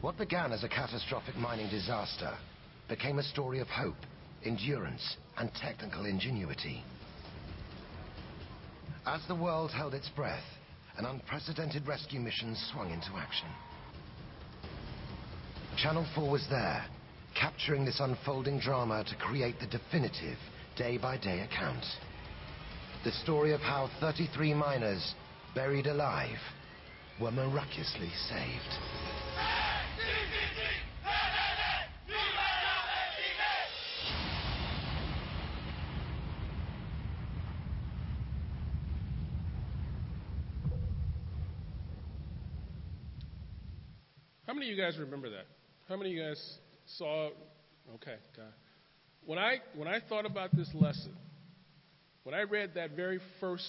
What 0.00 0.18
began 0.18 0.50
as 0.50 0.64
a 0.64 0.68
catastrophic 0.68 1.36
mining 1.36 1.70
disaster 1.70 2.36
became 2.88 3.20
a 3.20 3.22
story 3.22 3.60
of 3.60 3.68
hope, 3.68 3.94
endurance, 4.44 5.16
and 5.38 5.54
technical 5.54 6.06
ingenuity. 6.06 6.82
As 9.04 9.20
the 9.26 9.34
world 9.34 9.72
held 9.72 9.94
its 9.94 10.08
breath, 10.10 10.44
an 10.96 11.06
unprecedented 11.06 11.88
rescue 11.88 12.20
mission 12.20 12.56
swung 12.72 12.92
into 12.92 13.10
action. 13.16 13.48
Channel 15.76 16.06
4 16.14 16.30
was 16.30 16.46
there, 16.48 16.84
capturing 17.34 17.84
this 17.84 17.98
unfolding 17.98 18.60
drama 18.60 19.02
to 19.04 19.16
create 19.16 19.58
the 19.58 19.66
definitive 19.66 20.38
day-by-day 20.76 21.40
account. 21.40 21.84
The 23.04 23.10
story 23.10 23.52
of 23.52 23.60
how 23.60 23.90
33 23.98 24.54
miners, 24.54 25.14
buried 25.52 25.88
alive, 25.88 26.38
were 27.20 27.32
miraculously 27.32 28.10
saved. 28.28 28.78
How 44.44 44.54
many 44.54 44.61
of 44.61 44.61
you 44.72 44.82
guys 44.82 44.96
remember 44.98 45.28
that? 45.30 45.44
How 45.86 45.96
many 45.96 46.10
of 46.10 46.16
you 46.16 46.22
guys 46.22 46.58
saw? 46.96 47.28
Okay, 47.96 48.16
God. 48.34 48.52
When 49.26 49.38
I 49.38 49.58
when 49.76 49.86
I 49.86 50.00
thought 50.08 50.24
about 50.24 50.56
this 50.56 50.68
lesson, 50.72 51.14
when 52.22 52.34
I 52.34 52.42
read 52.42 52.72
that 52.76 52.96
very 52.96 53.20
first 53.38 53.66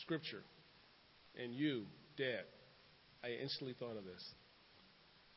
scripture, 0.00 0.42
and 1.40 1.52
you, 1.52 1.84
Dad, 2.16 2.44
I 3.22 3.32
instantly 3.42 3.74
thought 3.78 3.98
of 3.98 4.04
this. 4.04 4.24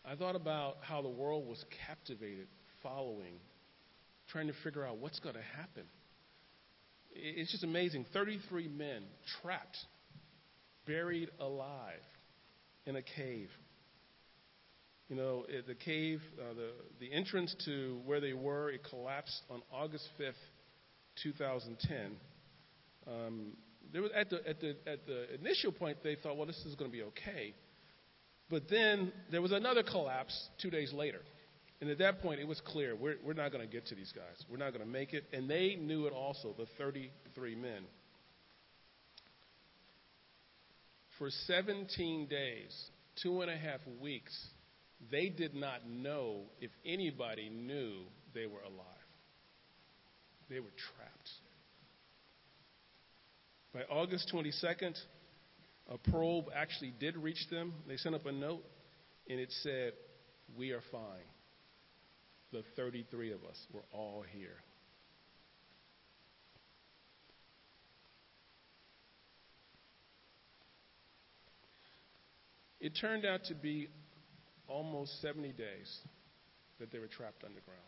I 0.05 0.15
thought 0.15 0.37
about 0.37 0.77
how 0.81 1.01
the 1.01 1.09
world 1.09 1.45
was 1.47 1.63
captivated, 1.85 2.47
following, 2.81 3.39
trying 4.29 4.47
to 4.47 4.53
figure 4.63 4.85
out 4.85 4.99
what's 4.99 5.19
going 5.19 5.35
to 5.35 5.41
happen. 5.57 5.83
It's 7.11 7.51
just 7.51 7.65
amazing. 7.65 8.05
33 8.13 8.69
men 8.69 9.03
trapped, 9.41 9.77
buried 10.85 11.29
alive 11.41 11.99
in 12.85 12.95
a 12.95 13.01
cave. 13.01 13.49
You 15.09 15.15
know, 15.15 15.45
the 15.65 15.75
cave, 15.75 16.21
uh, 16.37 16.53
the, 16.53 16.69
the 16.99 17.13
entrance 17.13 17.55
to 17.65 18.01
where 18.05 18.19
they 18.19 18.33
were, 18.33 18.69
it 18.69 18.81
collapsed 18.89 19.41
on 19.49 19.61
August 19.71 20.05
5th, 20.19 20.33
2010. 21.23 22.17
Um, 23.07 23.53
there 23.93 24.01
was, 24.01 24.11
at, 24.13 24.29
the, 24.29 24.47
at, 24.47 24.59
the, 24.59 24.75
at 24.85 25.05
the 25.05 25.33
initial 25.35 25.71
point, 25.71 25.99
they 26.03 26.15
thought, 26.15 26.35
well, 26.35 26.45
this 26.45 26.61
is 26.65 26.75
going 26.75 26.91
to 26.91 26.97
be 26.97 27.03
okay. 27.03 27.53
But 28.49 28.63
then 28.69 29.13
there 29.31 29.41
was 29.41 29.53
another 29.53 29.81
collapse 29.81 30.49
two 30.61 30.69
days 30.69 30.91
later. 30.91 31.21
And 31.79 31.89
at 31.89 31.99
that 31.99 32.21
point, 32.21 32.39
it 32.39 32.47
was 32.47 32.61
clear 32.65 32.95
we're, 32.95 33.17
we're 33.23 33.33
not 33.33 33.51
going 33.51 33.65
to 33.65 33.71
get 33.71 33.85
to 33.87 33.95
these 33.95 34.11
guys. 34.11 34.43
We're 34.49 34.57
not 34.57 34.73
going 34.73 34.83
to 34.83 34.91
make 34.91 35.13
it. 35.13 35.25
And 35.31 35.49
they 35.49 35.77
knew 35.79 36.05
it 36.07 36.13
also, 36.13 36.53
the 36.57 36.65
33 36.77 37.55
men. 37.55 37.83
For 41.17 41.29
17 41.29 42.27
days, 42.27 42.89
two 43.21 43.41
and 43.41 43.49
a 43.49 43.57
half 43.57 43.79
weeks, 44.01 44.33
they 45.11 45.29
did 45.29 45.53
not 45.53 45.87
know 45.87 46.43
if 46.59 46.71
anybody 46.85 47.49
knew 47.49 48.03
they 48.33 48.45
were 48.45 48.61
alive. 48.61 48.85
They 50.49 50.59
were 50.59 50.73
trapped. 50.95 51.29
By 53.73 53.81
August 53.93 54.31
22nd, 54.33 54.97
a 55.89 55.97
probe 56.09 56.45
actually 56.55 56.93
did 56.99 57.15
reach 57.15 57.47
them. 57.49 57.73
They 57.87 57.97
sent 57.97 58.15
up 58.15 58.25
a 58.25 58.31
note, 58.31 58.63
and 59.29 59.39
it 59.39 59.53
said, 59.61 59.93
We 60.57 60.71
are 60.71 60.81
fine. 60.91 61.01
The 62.51 62.63
33 62.75 63.33
of 63.33 63.43
us 63.43 63.57
were 63.73 63.83
all 63.93 64.23
here. 64.33 64.57
It 72.79 72.93
turned 72.99 73.25
out 73.25 73.43
to 73.45 73.55
be 73.55 73.89
almost 74.67 75.21
70 75.21 75.53
days 75.53 75.99
that 76.79 76.91
they 76.91 76.99
were 76.99 77.07
trapped 77.07 77.43
underground. 77.43 77.81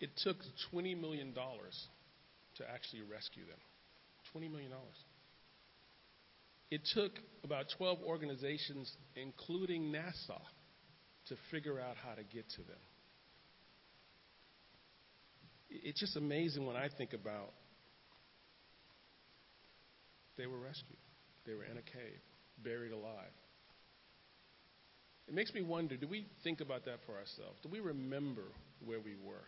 It 0.00 0.10
took 0.22 0.36
$20 0.72 1.00
million 1.00 1.34
to 1.34 2.70
actually 2.72 3.02
rescue 3.02 3.44
them. 3.46 3.58
$20 4.34 4.50
million. 4.50 4.70
It 6.70 6.82
took 6.94 7.12
about 7.44 7.66
12 7.76 7.98
organizations, 8.06 8.92
including 9.16 9.92
NASA, 9.92 10.40
to 11.28 11.34
figure 11.50 11.80
out 11.80 11.96
how 11.96 12.14
to 12.14 12.22
get 12.22 12.48
to 12.50 12.58
them. 12.58 12.80
It's 15.70 16.00
just 16.00 16.16
amazing 16.16 16.66
when 16.66 16.76
I 16.76 16.88
think 16.96 17.12
about 17.12 17.52
they 20.36 20.46
were 20.46 20.58
rescued. 20.58 20.98
They 21.46 21.54
were 21.54 21.64
in 21.64 21.76
a 21.76 21.82
cave, 21.82 22.20
buried 22.62 22.92
alive. 22.92 23.32
It 25.28 25.34
makes 25.34 25.52
me 25.52 25.62
wonder 25.62 25.96
do 25.96 26.08
we 26.08 26.26
think 26.42 26.60
about 26.60 26.84
that 26.86 27.00
for 27.06 27.12
ourselves? 27.12 27.58
Do 27.62 27.68
we 27.68 27.80
remember 27.80 28.44
where 28.84 28.98
we 29.00 29.14
were? 29.22 29.44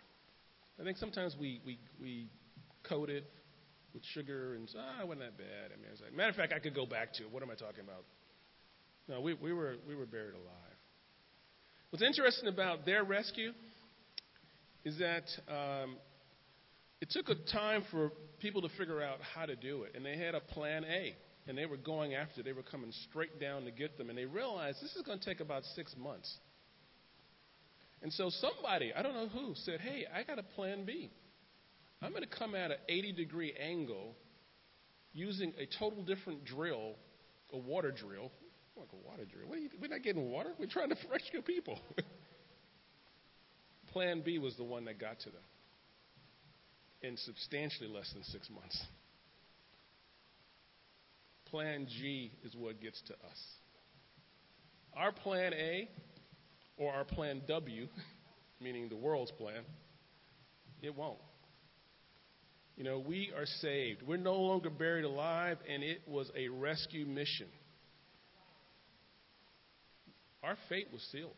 I 0.79 0.85
think 0.85 0.99
sometimes 0.99 1.37
we, 1.39 1.61
we, 1.65 1.79
we 2.01 2.29
coat 2.89 3.11
it 3.11 3.25
with 3.93 4.03
sugar 4.15 4.55
and 4.55 4.69
ah, 4.79 5.03
it 5.03 5.09
wasn't 5.09 5.21
that 5.21 5.39
bad. 5.39 5.73
I 5.73 5.77
mean, 5.77 5.87
it's 5.93 6.01
like, 6.01 6.15
matter 6.15 6.31
of 6.31 6.37
fact, 6.37 6.53
I 6.53 6.59
could 6.59 6.75
go 6.75 6.87
back 6.87 7.13
to 7.15 7.25
it. 7.25 7.33
What 7.33 7.43
am 7.43 7.51
I 7.51 7.55
talking 7.55 7.83
about? 7.83 8.05
No, 9.09 9.21
we, 9.21 9.35
we, 9.35 9.53
were, 9.53 9.77
we 9.89 9.97
were 9.97 10.07
buried 10.07 10.35
alive. 10.35 10.79
What's 11.91 12.03
interesting 12.03 12.49
about 12.49 12.87
their 12.87 13.03
rescue 13.03 13.53
is 14.85 14.99
that 14.99 15.25
um, 15.49 15.97
it 17.01 17.11
took 17.11 17.29
a 17.29 17.35
time 17.51 17.83
for 17.91 18.13
people 18.39 18.63
to 18.63 18.69
figure 18.79 19.03
out 19.03 19.19
how 19.35 19.47
to 19.47 19.57
do 19.57 19.83
it, 19.83 19.93
and 19.95 20.05
they 20.05 20.17
had 20.17 20.35
a 20.35 20.41
plan 20.41 20.85
A 20.85 21.17
and 21.51 21.59
they 21.59 21.67
were 21.67 21.77
going 21.77 22.15
after. 22.15 22.43
They 22.43 22.53
were 22.53 22.63
coming 22.63 22.93
straight 23.11 23.39
down 23.41 23.65
to 23.65 23.73
get 23.73 23.99
them, 23.99 24.09
and 24.09 24.17
they 24.17 24.25
realized 24.25 24.81
this 24.81 24.95
is 24.95 25.03
going 25.03 25.19
to 25.19 25.25
take 25.25 25.41
about 25.41 25.65
six 25.75 25.95
months. 25.99 26.33
And 28.03 28.13
so 28.13 28.31
somebody, 28.31 28.93
I 28.97 29.03
don't 29.03 29.15
know 29.15 29.29
who, 29.29 29.53
said, 29.57 29.81
"Hey, 29.81 30.07
I 30.15 30.23
got 30.23 30.39
a 30.39 30.43
plan 30.43 30.87
B. 30.87 31.11
I'm 32.01 32.13
going 32.13 32.23
to 32.23 32.29
come 32.29 32.55
at 32.55 32.71
an 32.71 32.79
80 32.89 33.13
degree 33.13 33.53
angle 33.61 34.15
using 35.13 35.53
a 35.59 35.67
total 35.79 36.03
different 36.05 36.45
drill, 36.45 36.95
a 37.53 37.59
water 37.59 37.91
drill. 37.91 38.31
Like 38.77 38.89
a 38.95 39.09
water 39.09 39.25
drill. 39.27 39.55
You, 39.59 39.69
we're 39.79 39.89
not 39.89 40.03
getting 40.03 40.31
water. 40.31 40.53
We're 40.59 40.67
trying 40.67 40.89
to 40.89 40.97
rescue 41.11 41.43
people. 41.43 41.79
plan 43.93 44.23
B 44.25 44.39
was 44.39 44.57
the 44.57 44.65
one 44.65 44.85
that 44.87 44.99
got 44.99 45.19
to 45.21 45.27
them 45.27 45.43
in 47.03 47.17
substantially 47.17 47.89
less 47.89 48.11
than 48.13 48.23
six 48.25 48.49
months. 48.49 48.81
Plan 51.51 51.87
G 51.87 52.33
is 52.45 52.55
what 52.55 52.81
gets 52.81 53.01
to 53.09 53.15
us. 53.15 53.39
Our 54.97 55.13
plan 55.13 55.53
A, 55.53 55.89
or 56.77 56.93
our 56.93 57.05
plan 57.05 57.43
W, 57.49 57.89
meaning 58.61 58.89
the 58.89 58.97
world's 58.97 59.33
plan, 59.33 59.63
it 60.83 60.95
won't. 60.95 61.19
You 62.77 62.85
know, 62.85 62.99
we 62.99 63.31
are 63.37 63.47
saved. 63.61 64.03
We're 64.07 64.17
no 64.17 64.37
longer 64.37 64.71
buried 64.71 65.05
alive, 65.05 65.59
and 65.69 65.83
it 65.83 66.01
was 66.09 66.31
a 66.37 66.49
rescue 66.49 67.05
mission. 67.05 67.49
Our 70.43 70.57
fate 70.69 70.89
was 70.93 71.03
sealed. 71.13 71.37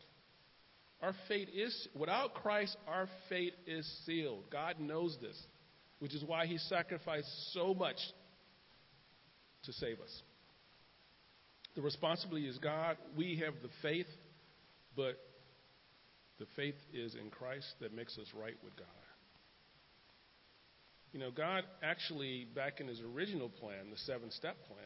Our 1.02 1.14
fate 1.26 1.48
is, 1.52 1.88
without 1.98 2.34
Christ, 2.34 2.76
our 2.86 3.08
fate 3.28 3.54
is 3.66 3.84
sealed. 4.06 4.44
God 4.52 4.78
knows 4.78 5.18
this, 5.20 5.36
which 5.98 6.14
is 6.14 6.22
why 6.22 6.46
He 6.46 6.58
sacrificed 6.58 7.52
so 7.52 7.74
much 7.74 7.96
to 9.64 9.72
save 9.72 10.00
us. 10.00 10.22
The 11.74 11.82
responsibility 11.82 12.46
is 12.46 12.58
God. 12.58 12.96
We 13.16 13.42
have 13.44 13.54
the 13.62 13.70
faith, 13.80 14.06
but 14.94 15.18
the 16.38 16.46
faith 16.56 16.74
is 16.92 17.14
in 17.14 17.30
Christ 17.30 17.66
that 17.80 17.94
makes 17.94 18.18
us 18.18 18.26
right 18.34 18.56
with 18.62 18.76
God. 18.76 18.86
You 21.12 21.20
know, 21.20 21.30
God 21.30 21.64
actually, 21.82 22.46
back 22.54 22.80
in 22.80 22.88
his 22.88 23.00
original 23.00 23.48
plan, 23.48 23.90
the 23.90 23.98
seven 23.98 24.30
step 24.30 24.56
plan, 24.66 24.78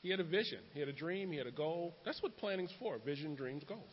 he 0.00 0.10
had 0.10 0.20
a 0.20 0.24
vision, 0.24 0.60
he 0.72 0.80
had 0.80 0.88
a 0.88 0.92
dream, 0.92 1.30
he 1.30 1.38
had 1.38 1.46
a 1.46 1.52
goal. 1.52 1.96
That's 2.04 2.22
what 2.22 2.36
planning's 2.36 2.72
for 2.78 2.98
vision, 2.98 3.34
dreams, 3.34 3.62
goals. 3.68 3.90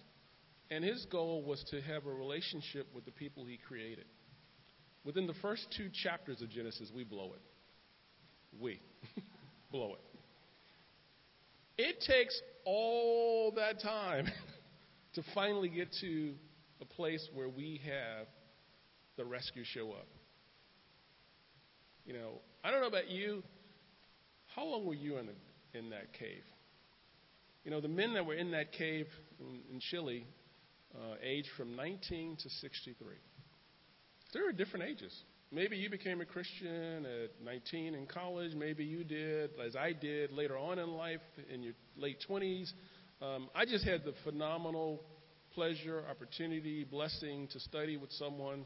And 0.71 0.83
his 0.83 1.05
goal 1.11 1.43
was 1.43 1.63
to 1.71 1.81
have 1.81 2.05
a 2.05 2.11
relationship 2.11 2.87
with 2.93 3.05
the 3.05 3.11
people 3.11 3.45
he 3.45 3.57
created. 3.57 4.05
Within 5.03 5.27
the 5.27 5.33
first 5.41 5.65
two 5.75 5.89
chapters 6.03 6.41
of 6.41 6.49
Genesis, 6.49 6.91
we 6.95 7.03
blow 7.03 7.33
it. 7.33 7.41
We. 8.59 8.81
blow 9.71 9.93
it. 9.93 10.01
It 11.81 12.01
takes 12.01 12.39
all 12.65 13.53
that 13.55 13.81
time 13.81 14.27
to 15.13 15.23
finally 15.33 15.69
get 15.69 15.89
to 16.01 16.33
a 16.81 16.85
place 16.85 17.27
where 17.33 17.49
we 17.49 17.81
have 17.85 18.27
the 19.17 19.25
rescue 19.25 19.63
show 19.63 19.91
up. 19.91 20.07
You 22.05 22.13
know, 22.13 22.41
I 22.63 22.71
don't 22.71 22.81
know 22.81 22.87
about 22.87 23.09
you. 23.09 23.43
How 24.55 24.65
long 24.65 24.85
were 24.85 24.93
you 24.93 25.17
in, 25.17 25.27
the, 25.27 25.77
in 25.77 25.89
that 25.91 26.13
cave? 26.13 26.43
You 27.63 27.71
know, 27.71 27.81
the 27.81 27.87
men 27.87 28.13
that 28.13 28.25
were 28.25 28.33
in 28.33 28.51
that 28.51 28.71
cave 28.71 29.07
in, 29.39 29.61
in 29.73 29.79
Chile 29.79 30.25
uh, 30.95 31.15
aged 31.21 31.49
from 31.55 31.75
19 31.75 32.37
to 32.37 32.49
63. 32.49 33.07
There 34.33 34.47
are 34.47 34.51
different 34.51 34.85
ages. 34.85 35.13
Maybe 35.51 35.77
you 35.77 35.89
became 35.89 36.21
a 36.21 36.25
Christian 36.25 37.05
at 37.05 37.43
19 37.43 37.95
in 37.95 38.05
college. 38.05 38.53
Maybe 38.53 38.85
you 38.85 39.03
did, 39.03 39.49
as 39.65 39.75
I 39.75 39.93
did, 39.93 40.31
later 40.31 40.55
on 40.55 40.77
in 40.77 40.89
life 40.91 41.21
in 41.51 41.63
your 41.63 41.73
late 41.97 42.23
20s. 42.29 42.71
Um, 43.19 43.49
I 43.55 43.65
just 43.65 43.83
had 43.83 44.03
the 44.03 44.13
phenomenal 44.23 45.01
pleasure, 45.55 46.03
opportunity, 46.09 46.83
blessing 46.83 47.47
to 47.51 47.59
study 47.59 47.97
with 47.97 48.11
someone 48.11 48.65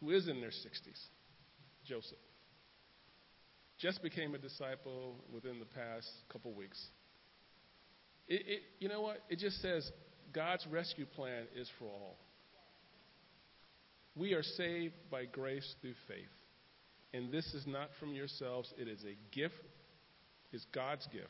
who 0.00 0.10
is 0.10 0.28
in 0.28 0.42
their 0.42 0.50
60s, 0.50 1.00
Joseph. 1.86 2.18
Just 3.78 4.02
became 4.02 4.34
a 4.34 4.38
disciple 4.38 5.24
within 5.32 5.58
the 5.58 5.64
past 5.64 6.06
couple 6.30 6.52
weeks. 6.52 6.78
It, 8.28 8.42
it, 8.46 8.62
you 8.78 8.90
know 8.90 9.00
what? 9.00 9.22
It 9.30 9.38
just 9.38 9.62
says 9.62 9.90
God's 10.34 10.66
rescue 10.70 11.06
plan 11.06 11.44
is 11.56 11.68
for 11.78 11.86
all. 11.86 12.18
We 14.16 14.34
are 14.34 14.42
saved 14.42 14.94
by 15.10 15.24
grace 15.26 15.74
through 15.80 15.94
faith. 16.08 16.28
And 17.12 17.32
this 17.32 17.46
is 17.54 17.66
not 17.66 17.88
from 17.98 18.12
yourselves, 18.12 18.72
it 18.78 18.86
is 18.86 19.04
a 19.04 19.16
gift, 19.34 19.54
it's 20.52 20.66
God's 20.72 21.06
gift. 21.08 21.28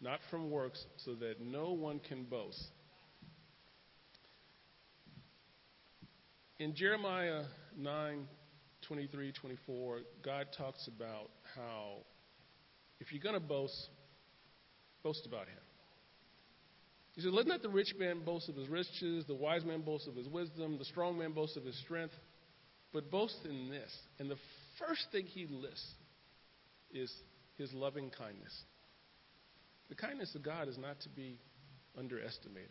not 0.00 0.20
from 0.30 0.48
works, 0.48 0.84
so 0.98 1.14
that 1.16 1.40
no 1.40 1.72
one 1.72 1.98
can 1.98 2.22
boast. 2.22 2.70
In 6.60 6.74
Jeremiah 6.74 7.42
9 7.76 8.28
23, 8.82 9.32
24, 9.32 10.00
God 10.24 10.46
talks 10.56 10.88
about 10.88 11.30
how 11.56 12.04
if 13.00 13.12
you're 13.12 13.22
going 13.22 13.34
to 13.34 13.40
boast, 13.40 13.90
boast 15.02 15.26
about 15.26 15.46
Him. 15.46 15.67
He 17.18 17.24
said, 17.24 17.32
Let 17.32 17.48
not 17.48 17.62
the 17.62 17.68
rich 17.68 17.96
man 17.98 18.20
boast 18.24 18.48
of 18.48 18.54
his 18.54 18.68
riches, 18.68 19.24
the 19.26 19.34
wise 19.34 19.64
man 19.64 19.80
boast 19.80 20.06
of 20.06 20.14
his 20.14 20.28
wisdom, 20.28 20.78
the 20.78 20.84
strong 20.84 21.18
man 21.18 21.32
boast 21.32 21.56
of 21.56 21.64
his 21.64 21.76
strength, 21.80 22.14
but 22.92 23.10
boast 23.10 23.38
in 23.44 23.68
this. 23.68 23.92
And 24.20 24.30
the 24.30 24.36
first 24.78 25.04
thing 25.10 25.26
he 25.26 25.48
lists 25.48 25.94
is 26.92 27.12
his 27.56 27.72
loving 27.72 28.12
kindness. 28.16 28.56
The 29.88 29.96
kindness 29.96 30.32
of 30.36 30.44
God 30.44 30.68
is 30.68 30.78
not 30.78 31.00
to 31.00 31.08
be 31.08 31.40
underestimated. 31.98 32.70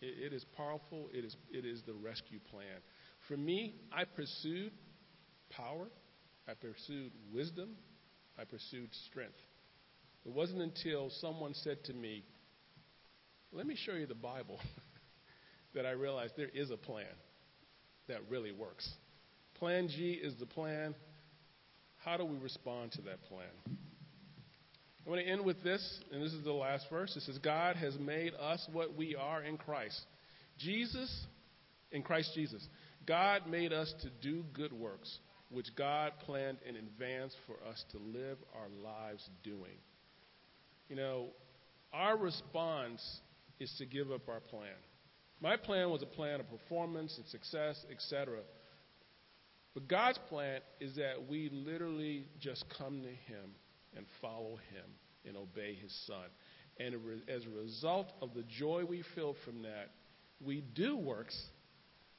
it, 0.00 0.32
it 0.32 0.32
is 0.32 0.46
powerful, 0.56 1.10
it 1.12 1.22
is, 1.22 1.36
it 1.50 1.66
is 1.66 1.82
the 1.86 1.92
rescue 1.92 2.40
plan. 2.50 2.80
For 3.28 3.36
me, 3.36 3.74
I 3.92 4.04
pursued 4.04 4.72
power, 5.50 5.88
I 6.48 6.54
pursued 6.54 7.12
wisdom, 7.34 7.76
I 8.38 8.44
pursued 8.44 8.88
strength. 9.10 9.36
It 10.24 10.32
wasn't 10.32 10.62
until 10.62 11.10
someone 11.20 11.52
said 11.52 11.84
to 11.84 11.92
me, 11.92 12.24
Let 13.52 13.66
me 13.66 13.76
show 13.76 13.92
you 13.92 14.06
the 14.06 14.14
Bible, 14.14 14.58
that 15.74 15.86
I 15.86 15.92
realized 15.92 16.34
there 16.36 16.50
is 16.52 16.70
a 16.70 16.76
plan 16.76 17.04
that 18.08 18.20
really 18.28 18.52
works. 18.52 18.88
Plan 19.54 19.88
G 19.88 20.12
is 20.12 20.34
the 20.38 20.46
plan. 20.46 20.94
How 22.04 22.16
do 22.16 22.24
we 22.24 22.36
respond 22.38 22.92
to 22.92 23.02
that 23.02 23.22
plan? 23.24 23.48
I 25.06 25.10
want 25.10 25.22
to 25.22 25.28
end 25.28 25.44
with 25.44 25.62
this, 25.62 26.00
and 26.12 26.22
this 26.22 26.32
is 26.32 26.42
the 26.44 26.52
last 26.52 26.86
verse. 26.90 27.16
It 27.16 27.22
says, 27.22 27.38
God 27.38 27.76
has 27.76 27.96
made 27.98 28.34
us 28.34 28.66
what 28.72 28.96
we 28.96 29.14
are 29.14 29.42
in 29.42 29.56
Christ. 29.56 30.00
Jesus, 30.58 31.26
in 31.92 32.02
Christ 32.02 32.32
Jesus, 32.34 32.66
God 33.06 33.46
made 33.48 33.72
us 33.72 33.94
to 34.02 34.10
do 34.20 34.44
good 34.52 34.72
works, 34.72 35.18
which 35.50 35.68
God 35.76 36.12
planned 36.24 36.58
in 36.68 36.74
advance 36.74 37.34
for 37.46 37.54
us 37.68 37.84
to 37.92 37.98
live 37.98 38.38
our 38.56 38.68
lives 38.82 39.28
doing. 39.44 39.78
You 40.88 40.96
know, 40.96 41.26
our 41.92 42.16
response 42.16 43.20
is 43.58 43.72
to 43.78 43.86
give 43.86 44.10
up 44.10 44.28
our 44.28 44.40
plan. 44.40 44.74
My 45.40 45.56
plan 45.56 45.90
was 45.90 46.02
a 46.02 46.06
plan 46.06 46.40
of 46.40 46.50
performance 46.50 47.14
and 47.16 47.26
success, 47.26 47.84
etc. 47.90 48.38
But 49.74 49.88
God's 49.88 50.18
plan 50.28 50.60
is 50.80 50.96
that 50.96 51.28
we 51.28 51.50
literally 51.52 52.26
just 52.40 52.64
come 52.78 53.02
to 53.02 53.08
Him 53.08 53.50
and 53.96 54.06
follow 54.20 54.56
Him 54.72 54.84
and 55.26 55.36
obey 55.36 55.74
His 55.74 55.94
Son. 56.06 56.24
And 56.78 56.94
as 57.28 57.44
a 57.44 57.50
result 57.50 58.12
of 58.22 58.30
the 58.34 58.44
joy 58.58 58.84
we 58.88 59.02
feel 59.14 59.34
from 59.44 59.62
that, 59.62 59.90
we 60.44 60.62
do 60.74 60.96
works, 60.96 61.38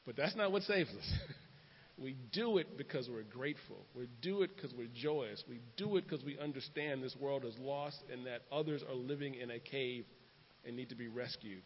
but 0.05 0.15
that's 0.15 0.35
not 0.35 0.51
what 0.51 0.63
saves 0.63 0.89
us. 0.89 1.13
we 1.97 2.15
do 2.31 2.57
it 2.57 2.77
because 2.77 3.09
we're 3.09 3.23
grateful. 3.23 3.85
We 3.95 4.07
do 4.21 4.41
it 4.41 4.55
because 4.55 4.73
we're 4.73 4.87
joyous. 4.93 5.43
We 5.47 5.61
do 5.77 5.97
it 5.97 6.07
because 6.07 6.23
we 6.23 6.37
understand 6.39 7.03
this 7.03 7.15
world 7.19 7.45
is 7.45 7.55
lost 7.59 7.97
and 8.11 8.25
that 8.25 8.41
others 8.51 8.83
are 8.87 8.95
living 8.95 9.35
in 9.35 9.51
a 9.51 9.59
cave 9.59 10.05
and 10.67 10.75
need 10.75 10.89
to 10.89 10.95
be 10.95 11.07
rescued. 11.07 11.63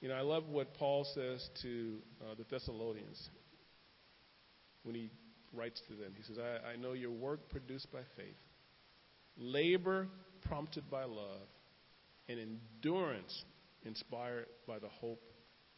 You 0.00 0.08
know, 0.08 0.14
I 0.14 0.22
love 0.22 0.48
what 0.48 0.74
Paul 0.74 1.06
says 1.14 1.48
to 1.62 1.98
uh, 2.22 2.34
the 2.36 2.44
Thessalonians 2.50 3.30
when 4.82 4.94
he 4.94 5.10
writes 5.52 5.80
to 5.88 5.94
them. 5.94 6.12
He 6.16 6.22
says, 6.22 6.38
I, 6.38 6.72
I 6.72 6.76
know 6.76 6.92
your 6.92 7.10
work 7.10 7.48
produced 7.50 7.92
by 7.92 8.00
faith, 8.16 8.36
labor 9.36 10.08
prompted 10.42 10.88
by 10.90 11.04
love, 11.04 11.48
and 12.28 12.38
endurance 12.40 13.44
inspired 13.84 14.46
by 14.66 14.78
the 14.78 14.88
hope 14.88 15.22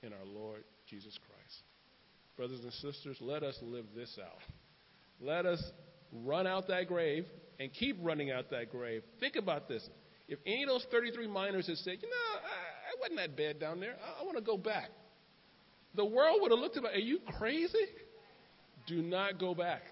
in 0.02 0.12
our 0.12 0.24
Lord 0.24 0.64
Jesus 0.88 1.18
Christ. 1.26 1.62
Brothers 2.36 2.60
and 2.62 2.72
sisters, 2.72 3.18
let 3.20 3.42
us 3.42 3.58
live 3.62 3.86
this 3.96 4.16
out. 4.22 4.40
Let 5.20 5.44
us 5.44 5.62
run 6.12 6.46
out 6.46 6.68
that 6.68 6.86
grave 6.86 7.24
and 7.58 7.72
keep 7.72 7.96
running 8.00 8.30
out 8.30 8.50
that 8.50 8.70
grave. 8.70 9.02
Think 9.20 9.36
about 9.36 9.68
this. 9.68 9.88
If 10.28 10.38
any 10.46 10.62
of 10.64 10.68
those 10.68 10.86
33 10.90 11.26
miners 11.26 11.66
had 11.66 11.78
said, 11.78 11.98
you 12.02 12.08
know, 12.08 12.16
I, 12.34 12.92
I 12.92 13.00
wasn't 13.00 13.18
that 13.18 13.36
bad 13.36 13.58
down 13.58 13.80
there, 13.80 13.96
I, 14.04 14.22
I 14.22 14.24
want 14.24 14.36
to 14.36 14.42
go 14.42 14.56
back, 14.56 14.90
the 15.94 16.04
world 16.04 16.38
would 16.42 16.50
have 16.50 16.60
looked 16.60 16.76
at 16.76 16.82
me, 16.82 16.90
are 16.90 16.98
you 16.98 17.18
crazy? 17.38 17.86
Do 18.86 19.02
not 19.02 19.38
go 19.38 19.54
back. 19.54 19.82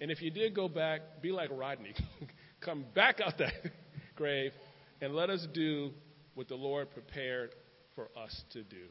And 0.00 0.10
if 0.10 0.22
you 0.22 0.30
did 0.30 0.54
go 0.54 0.68
back, 0.68 1.22
be 1.22 1.30
like 1.30 1.50
Rodney. 1.52 1.94
Come 2.60 2.84
back 2.94 3.20
out 3.20 3.38
that 3.38 3.52
grave 4.16 4.52
and 5.00 5.14
let 5.14 5.30
us 5.30 5.46
do 5.52 5.90
what 6.34 6.48
the 6.48 6.54
Lord 6.54 6.90
prepared 6.90 7.54
for 7.94 8.08
us 8.16 8.42
to 8.52 8.62
do. 8.62 8.86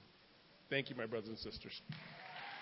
Thank 0.69 0.89
you, 0.89 0.95
my 0.95 1.05
brothers 1.05 1.29
and 1.29 1.37
sisters. 1.37 1.81